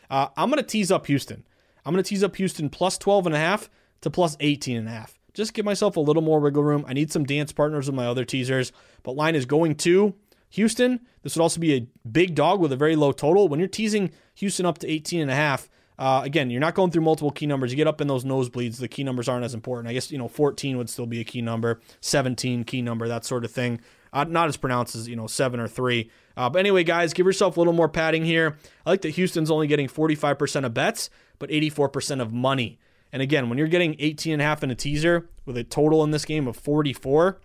[0.09, 1.45] Uh, I'm going to tease up Houston.
[1.85, 3.69] I'm going to tease up Houston plus 12 and a half
[4.03, 5.19] to plus 18 and a half.
[5.35, 6.85] Just give myself a little more wiggle room.
[6.87, 8.71] I need some dance partners with my other teasers,
[9.03, 10.15] but line is going to
[10.53, 11.01] Houston.
[11.23, 13.49] This would also be a big dog with a very low total.
[13.49, 16.91] When you're teasing Houston up to 18 and a half, uh, again, you're not going
[16.91, 17.73] through multiple key numbers.
[17.73, 19.89] You get up in those nosebleeds, the key numbers aren't as important.
[19.89, 23.25] I guess, you know, 14 would still be a key number, 17 key number, that
[23.25, 23.81] sort of thing.
[24.13, 26.11] Uh, not as pronounced as, you know, 7 or 3.
[26.37, 28.59] Uh, but anyway, guys, give yourself a little more padding here.
[28.85, 32.79] I like that Houston's only getting 45% of bets, but 84% of money.
[33.11, 36.05] And again, when you're getting 18 and a half in a teaser with a total
[36.05, 37.41] in this game of 44,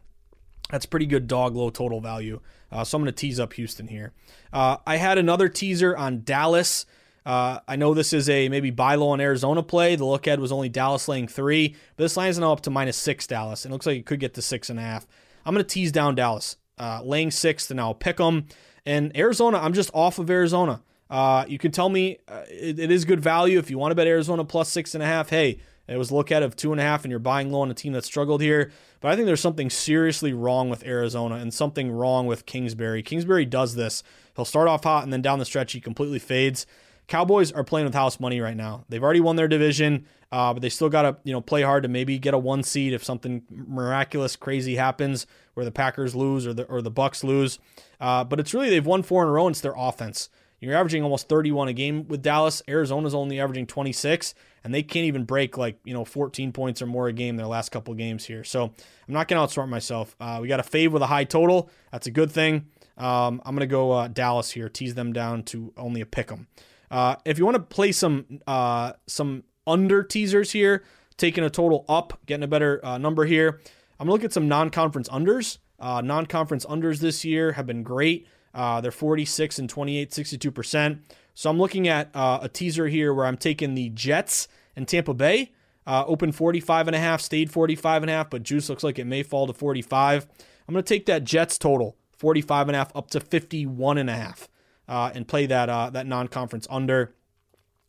[0.69, 2.39] that's pretty good dog low total value.
[2.71, 4.13] Uh, so I'm going to tease up Houston here.
[4.51, 6.85] Uh, I had another teaser on Dallas.
[7.25, 9.95] Uh, I know this is a maybe buy low on Arizona play.
[9.95, 12.69] The look ahead was only Dallas laying three, but this line is now up to
[12.69, 13.65] minus six Dallas.
[13.65, 15.07] And it looks like it could get to six and a half.
[15.45, 18.47] I'm going to tease down Dallas, uh, laying six, and I'll pick them.
[18.85, 20.81] And Arizona, I'm just off of Arizona.
[21.09, 23.95] Uh, you can tell me uh, it, it is good value if you want to
[23.95, 25.29] bet Arizona plus six and a half.
[25.29, 27.61] Hey, it was a look at of two and a half, and you're buying low
[27.61, 28.71] on a team that struggled here.
[28.99, 33.03] But I think there's something seriously wrong with Arizona and something wrong with Kingsbury.
[33.03, 34.03] Kingsbury does this.
[34.35, 36.65] He'll start off hot, and then down the stretch, he completely fades.
[37.07, 38.83] Cowboys are playing with house money right now.
[38.89, 41.83] They've already won their division, uh, but they still got to you know play hard
[41.83, 46.45] to maybe get a one seed if something miraculous, crazy happens where the Packers lose
[46.45, 47.59] or the or the Bucs lose.
[48.01, 49.47] Uh, but it's really they've won four in a row.
[49.47, 50.29] And it's their offense.
[50.59, 52.63] You're averaging almost 31 a game with Dallas.
[52.67, 54.33] Arizona's only averaging 26,
[54.67, 57.47] and they can't even break like you know 14 points or more a game their
[57.47, 58.43] last couple games here.
[58.43, 60.13] So I'm not gonna outsmart myself.
[60.19, 61.69] Uh, we got a fave with a high total.
[61.93, 62.67] That's a good thing.
[62.97, 64.67] Um, I'm gonna go uh, Dallas here.
[64.67, 66.47] Tease them down to only a pick 'em.
[66.91, 70.83] Uh, if you want to play some uh, some under teasers here,
[71.15, 73.61] taking a total up, getting a better uh, number here.
[73.99, 75.59] I'm gonna look at some non-conference unders.
[75.79, 78.27] Uh, non-conference unders this year have been great.
[78.53, 80.99] They're 46 and 28, 62%.
[81.37, 85.13] So I'm looking at uh, a teaser here where I'm taking the Jets and Tampa
[85.13, 85.51] Bay.
[85.85, 88.97] Uh, open 45 and a half, stayed 45 and a half, but juice looks like
[88.97, 90.25] it may fall to 45.
[90.67, 94.09] I'm going to take that Jets total, 45 and a half up to 51 and
[94.09, 94.49] a half,
[94.87, 97.13] uh, and play that uh, that non-conference under.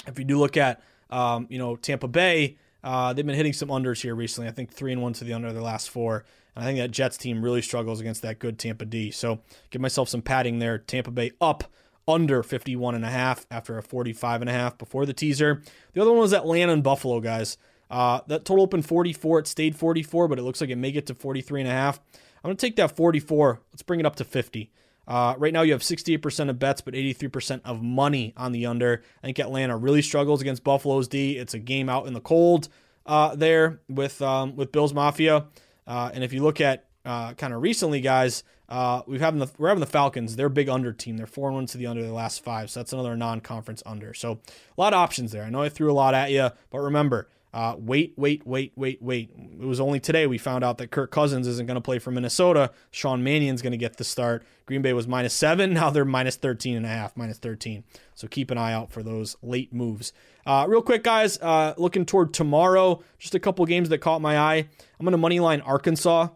[0.06, 3.70] If you do look at um, you know Tampa Bay, uh, they've been hitting some
[3.70, 4.48] unders here recently.
[4.48, 6.26] I think three and one to the under their last four.
[6.54, 9.10] And I think that Jets team really struggles against that good Tampa D.
[9.10, 9.40] So
[9.70, 10.76] give myself some padding there.
[10.76, 11.64] Tampa Bay up
[12.08, 15.62] under 51 and a half after a 45 and a half before the teaser.
[15.92, 17.58] The other one was Atlanta and Buffalo, guys.
[17.90, 19.40] Uh, that total opened 44.
[19.40, 22.00] It stayed 44, but it looks like it may get to 43 and a half.
[22.42, 23.60] I'm going to take that 44.
[23.72, 24.72] Let's bring it up to 50.
[25.06, 29.02] Uh, right now, you have 68% of bets, but 83% of money on the under.
[29.22, 31.38] I think Atlanta really struggles against Buffalo's D.
[31.38, 32.68] It's a game out in the cold
[33.06, 35.46] uh, there with um, with Bills Mafia.
[35.86, 39.50] Uh, and if you look at uh, kind of recently, guys, uh, we've having the
[39.58, 40.36] we're having the Falcons.
[40.36, 41.16] They're a big under team.
[41.16, 44.12] They're four and one to the under the last five, so that's another non-conference under.
[44.14, 44.32] So
[44.76, 45.44] a lot of options there.
[45.44, 49.00] I know I threw a lot at you, but remember, Uh, wait, wait, wait, wait,
[49.00, 49.30] wait.
[49.58, 52.10] It was only today we found out that Kirk Cousins isn't going to play for
[52.10, 52.70] Minnesota.
[52.90, 54.44] Sean Mannion's going to get the start.
[54.66, 55.72] Green Bay was minus seven.
[55.78, 57.84] Now they're minus 13 and a half, minus 13.
[58.14, 60.12] So keep an eye out for those late moves.
[60.44, 64.38] Uh, real quick, guys, uh, looking toward tomorrow, just a couple games that caught my
[64.38, 64.58] eye.
[65.00, 66.28] I'm going to money line Arkansas.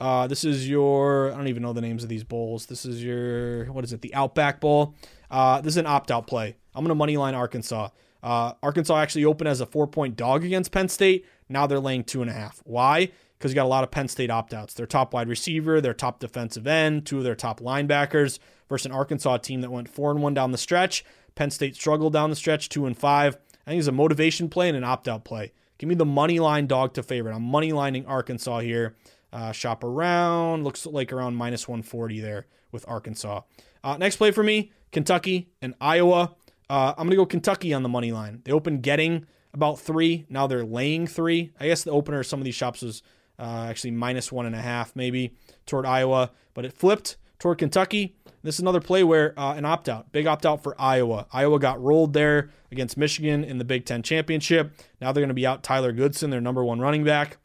[0.00, 2.66] Uh, this is your, I don't even know the names of these bowls.
[2.66, 4.94] This is your, what is it, the Outback Bowl.
[5.30, 6.56] Uh, this is an opt out play.
[6.74, 7.88] I'm going to money line Arkansas.
[8.22, 11.26] Uh, Arkansas actually opened as a four point dog against Penn State.
[11.48, 12.60] Now they're laying two and a half.
[12.64, 13.10] Why?
[13.38, 14.74] Because you got a lot of Penn State opt outs.
[14.74, 18.38] Their top wide receiver, their top defensive end, two of their top linebackers
[18.68, 21.04] versus an Arkansas team that went four and one down the stretch.
[21.34, 23.36] Penn State struggled down the stretch, two and five.
[23.66, 25.52] I think it's a motivation play and an opt out play.
[25.78, 27.34] Give me the money line dog to favorite.
[27.34, 28.96] I'm money lining Arkansas here.
[29.32, 30.64] Uh, shop around.
[30.64, 33.42] Looks like around minus 140 there with Arkansas.
[33.84, 36.34] Uh, next play for me Kentucky and Iowa.
[36.68, 38.42] Uh, I'm going to go Kentucky on the money line.
[38.44, 40.26] They opened getting about three.
[40.28, 41.52] Now they're laying three.
[41.60, 43.02] I guess the opener of some of these shops was
[43.38, 45.34] uh, actually minus one and a half, maybe
[45.66, 48.16] toward Iowa, but it flipped toward Kentucky.
[48.42, 51.26] This is another play where uh, an opt out, big opt out for Iowa.
[51.32, 54.72] Iowa got rolled there against Michigan in the Big Ten championship.
[55.00, 57.38] Now they're going to be out Tyler Goodson, their number one running back.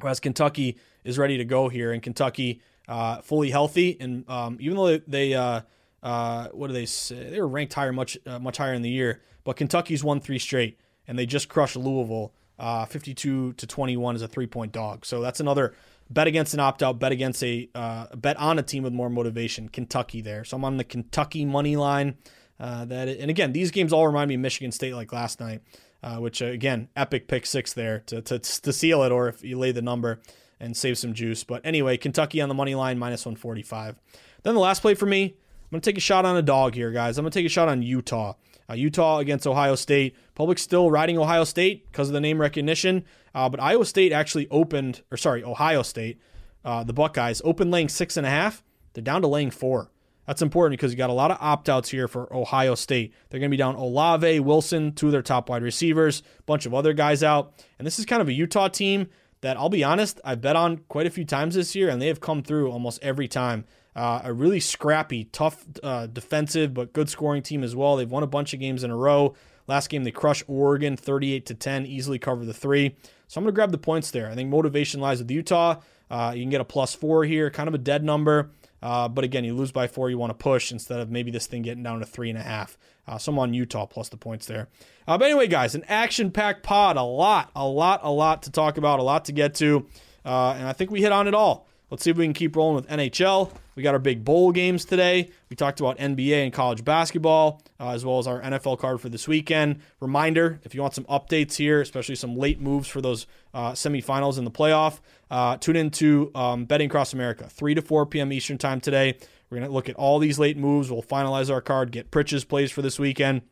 [0.00, 3.96] Whereas Kentucky is ready to go here, and Kentucky uh, fully healthy.
[4.00, 5.62] And um, even though they, uh,
[6.02, 7.30] uh, what do they say?
[7.30, 10.38] They were ranked higher, much uh, much higher in the year, but Kentucky's won three
[10.38, 15.06] straight, and they just crushed Louisville, uh, 52 to 21 as a three point dog.
[15.06, 15.74] So that's another
[16.10, 19.08] bet against an opt out, bet against a uh, bet on a team with more
[19.08, 19.68] motivation.
[19.68, 22.16] Kentucky there, so I'm on the Kentucky money line.
[22.58, 25.62] that and again, these games all remind me of Michigan State like last night.
[26.02, 29.44] Uh, which uh, again, epic pick six there to, to, to seal it, or if
[29.44, 30.18] you lay the number
[30.60, 31.44] and save some juice.
[31.44, 33.96] But anyway, Kentucky on the money line, minus 145.
[34.42, 36.74] Then the last play for me, I'm going to take a shot on a dog
[36.74, 37.18] here, guys.
[37.18, 38.34] I'm going to take a shot on Utah.
[38.68, 40.16] Uh, Utah against Ohio State.
[40.34, 43.04] Public still riding Ohio State because of the name recognition.
[43.34, 46.20] Uh, but Iowa State actually opened, or sorry, Ohio State,
[46.64, 48.62] uh, the Buckeyes, opened laying six and a half.
[48.92, 49.90] They're down to laying four.
[50.26, 53.12] That's important because you got a lot of opt outs here for Ohio State.
[53.28, 56.74] They're going to be down Olave, Wilson, two of their top wide receivers, bunch of
[56.74, 57.52] other guys out.
[57.78, 59.08] And this is kind of a Utah team
[59.42, 62.08] that I'll be honest, I've bet on quite a few times this year, and they
[62.08, 63.64] have come through almost every time.
[63.96, 67.96] Uh, a really scrappy, tough uh, defensive, but good scoring team as well.
[67.96, 69.34] They've won a bunch of games in a row.
[69.66, 72.96] Last game they crushed Oregon 38 to 10, easily cover the three.
[73.28, 74.28] So I'm going to grab the points there.
[74.28, 75.80] I think motivation lies with Utah.
[76.10, 78.50] Uh, you can get a plus four here, kind of a dead number.
[78.82, 81.46] Uh, but again, you lose by four, you want to push instead of maybe this
[81.46, 82.78] thing getting down to three and a half.
[83.06, 84.68] Uh, on Utah plus the points there.
[85.08, 86.96] Uh, but anyway, guys, an action packed pod.
[86.96, 89.86] A lot, a lot, a lot to talk about, a lot to get to.
[90.24, 91.66] Uh, and I think we hit on it all.
[91.90, 93.52] Let's see if we can keep rolling with NHL.
[93.74, 95.30] We got our big bowl games today.
[95.48, 99.08] We talked about NBA and college basketball, uh, as well as our NFL card for
[99.08, 99.80] this weekend.
[99.98, 104.38] Reminder if you want some updates here, especially some late moves for those uh, semifinals
[104.38, 105.00] in the playoff,
[105.32, 108.32] uh, tune into um, Betting Across America, 3 to 4 p.m.
[108.32, 109.16] Eastern Time today.
[109.50, 110.92] We're going to look at all these late moves.
[110.92, 113.42] We'll finalize our card, get Pritch's plays for this weekend.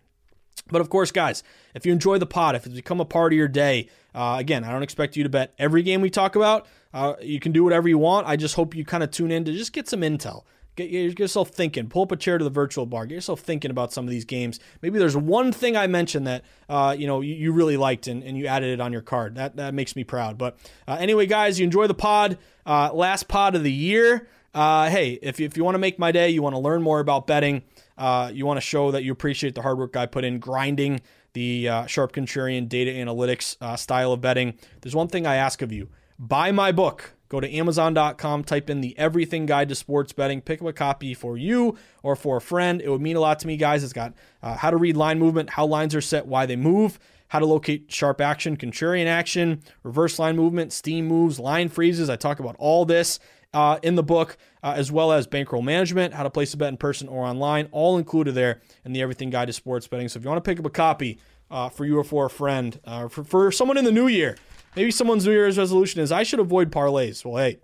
[0.70, 1.42] But of course, guys,
[1.74, 4.64] if you enjoy the pod, if it's become a part of your day, uh, again,
[4.64, 6.66] I don't expect you to bet every game we talk about.
[6.92, 8.26] Uh, you can do whatever you want.
[8.26, 10.44] I just hope you kind of tune in to just get some intel.
[10.78, 11.88] Get, get, yourself thinking.
[11.88, 13.04] Pull up a chair to the virtual bar.
[13.04, 14.60] Get yourself thinking about some of these games.
[14.80, 18.22] Maybe there's one thing I mentioned that uh, you know you, you, really liked and,
[18.22, 19.34] and you added it on your card.
[19.34, 20.38] That that makes me proud.
[20.38, 22.38] But uh, anyway, guys, you enjoy the pod.
[22.64, 24.28] Uh, last pod of the year.
[24.54, 26.80] Uh, hey, if you, if you want to make my day, you want to learn
[26.80, 27.64] more about betting.
[27.96, 31.00] Uh, you want to show that you appreciate the hard work I put in grinding
[31.32, 34.54] the uh, Sharp Contrarian data analytics style of betting.
[34.80, 35.88] There's one thing I ask of you
[36.18, 37.12] buy my book.
[37.28, 41.12] Go to Amazon.com, type in the Everything Guide to Sports Betting, pick up a copy
[41.12, 42.80] for you or for a friend.
[42.80, 43.84] It would mean a lot to me, guys.
[43.84, 46.98] It's got uh, how to read line movement, how lines are set, why they move,
[47.28, 52.08] how to locate sharp action, contrarian action, reverse line movement, steam moves, line freezes.
[52.08, 53.20] I talk about all this
[53.52, 56.68] uh, in the book, uh, as well as bankroll management, how to place a bet
[56.68, 60.08] in person or online, all included there in the Everything Guide to Sports Betting.
[60.08, 61.18] So if you want to pick up a copy
[61.50, 64.36] uh, for you or for a friend, uh, for, for someone in the new year,
[64.78, 67.24] maybe someone's New Year's resolution is I should avoid parlays.
[67.24, 67.58] Well, hey,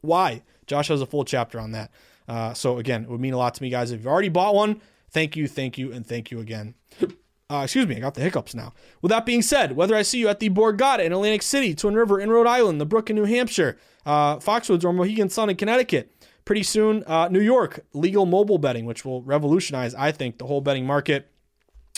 [0.00, 0.42] why?
[0.66, 1.92] Josh has a full chapter on that.
[2.26, 3.92] Uh, so again, it would mean a lot to me, guys.
[3.92, 6.74] If you've already bought one, thank you, thank you, and thank you again.
[7.50, 8.74] Uh, excuse me, I got the hiccups now.
[9.00, 11.94] With that being said, whether I see you at the Borgata in Atlantic City, Twin
[11.94, 15.56] River in Rhode Island, the Brook in New Hampshire, uh, Foxwoods or Mohegan Sun in
[15.56, 16.12] Connecticut,
[16.44, 20.60] pretty soon, uh, New York, legal mobile betting, which will revolutionize, I think, the whole
[20.60, 21.30] betting market.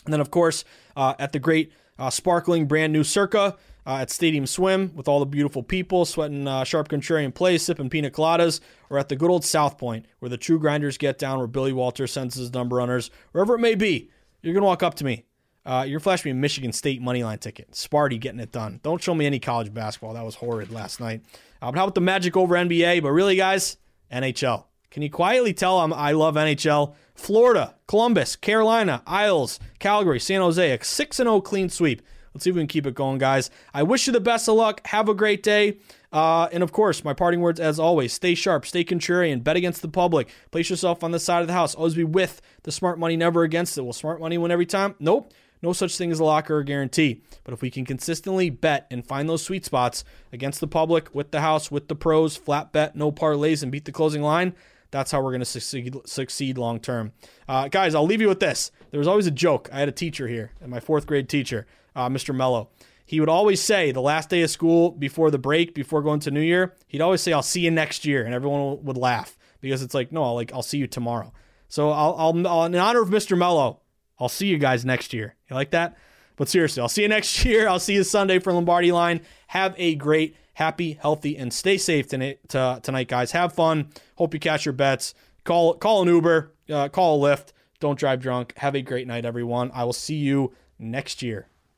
[0.05, 0.65] And then, of course,
[0.97, 3.57] uh, at the great uh, sparkling brand new Circa
[3.87, 8.11] uh, at Stadium Swim with all the beautiful people sweating sharp contrarian plays, sipping pina
[8.11, 11.47] coladas, or at the good old South Point where the true grinders get down, where
[11.47, 14.11] Billy Walter sends his number runners, wherever it may be.
[14.43, 15.25] You're going to walk up to me
[15.67, 17.71] Uh, you're flashing me a Michigan State money line ticket.
[17.73, 18.81] Sparty getting it done.
[18.83, 20.15] Don't show me any college basketball.
[20.15, 21.23] That was horrid last night.
[21.61, 23.03] Uh, but how about the Magic over NBA?
[23.03, 23.77] But really, guys,
[24.11, 24.65] NHL.
[24.91, 26.95] Can you quietly tell I'm, I love NHL?
[27.15, 32.01] Florida, Columbus, Carolina, Isles, Calgary, San Jose, a 6 0 clean sweep.
[32.35, 33.51] Let's see if we can keep it going, guys.
[33.75, 34.87] I wish you the best of luck.
[34.87, 35.79] Have a great day.
[36.13, 39.83] Uh, and of course, my parting words as always stay sharp, stay contrarian, bet against
[39.83, 41.75] the public, place yourself on the side of the house.
[41.75, 43.83] Always be with the smart money, never against it.
[43.83, 44.95] Will smart money win every time?
[44.99, 45.33] Nope.
[45.63, 47.23] No such thing as a lock or guarantee.
[47.45, 51.33] But if we can consistently bet and find those sweet spots against the public, with
[51.33, 54.55] the house, with the pros, flat bet, no parlays, and beat the closing line,
[54.91, 57.13] that's how we're going to succeed, succeed long term.
[57.47, 58.73] Uh, guys, I'll leave you with this.
[58.91, 59.69] There was always a joke.
[59.73, 62.35] I had a teacher here, and my fourth grade teacher, uh, Mr.
[62.35, 62.71] Mello.
[63.05, 66.31] He would always say the last day of school before the break, before going to
[66.31, 69.83] New Year, he'd always say, "I'll see you next year," and everyone would laugh because
[69.83, 71.33] it's like, no, I'll, like I'll see you tomorrow.
[71.69, 73.37] So I'll, I'll, in honor of Mr.
[73.39, 73.81] Mello,
[74.19, 75.37] I'll see you guys next year.
[75.49, 75.97] You like that?
[76.37, 77.69] But seriously, I'll see you next year.
[77.69, 79.21] I'll see you Sunday for Lombardi Line.
[79.49, 83.33] Have a great, happy, healthy, and stay safe tonight, tonight guys.
[83.33, 83.91] Have fun.
[84.17, 85.15] Hope you catch your bets.
[85.45, 86.53] Call call an Uber.
[86.69, 87.53] Uh, call a Lyft.
[87.79, 88.53] Don't drive drunk.
[88.59, 89.71] Have a great night, everyone.
[89.73, 91.50] I will see you next year.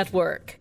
[0.00, 0.59] Network.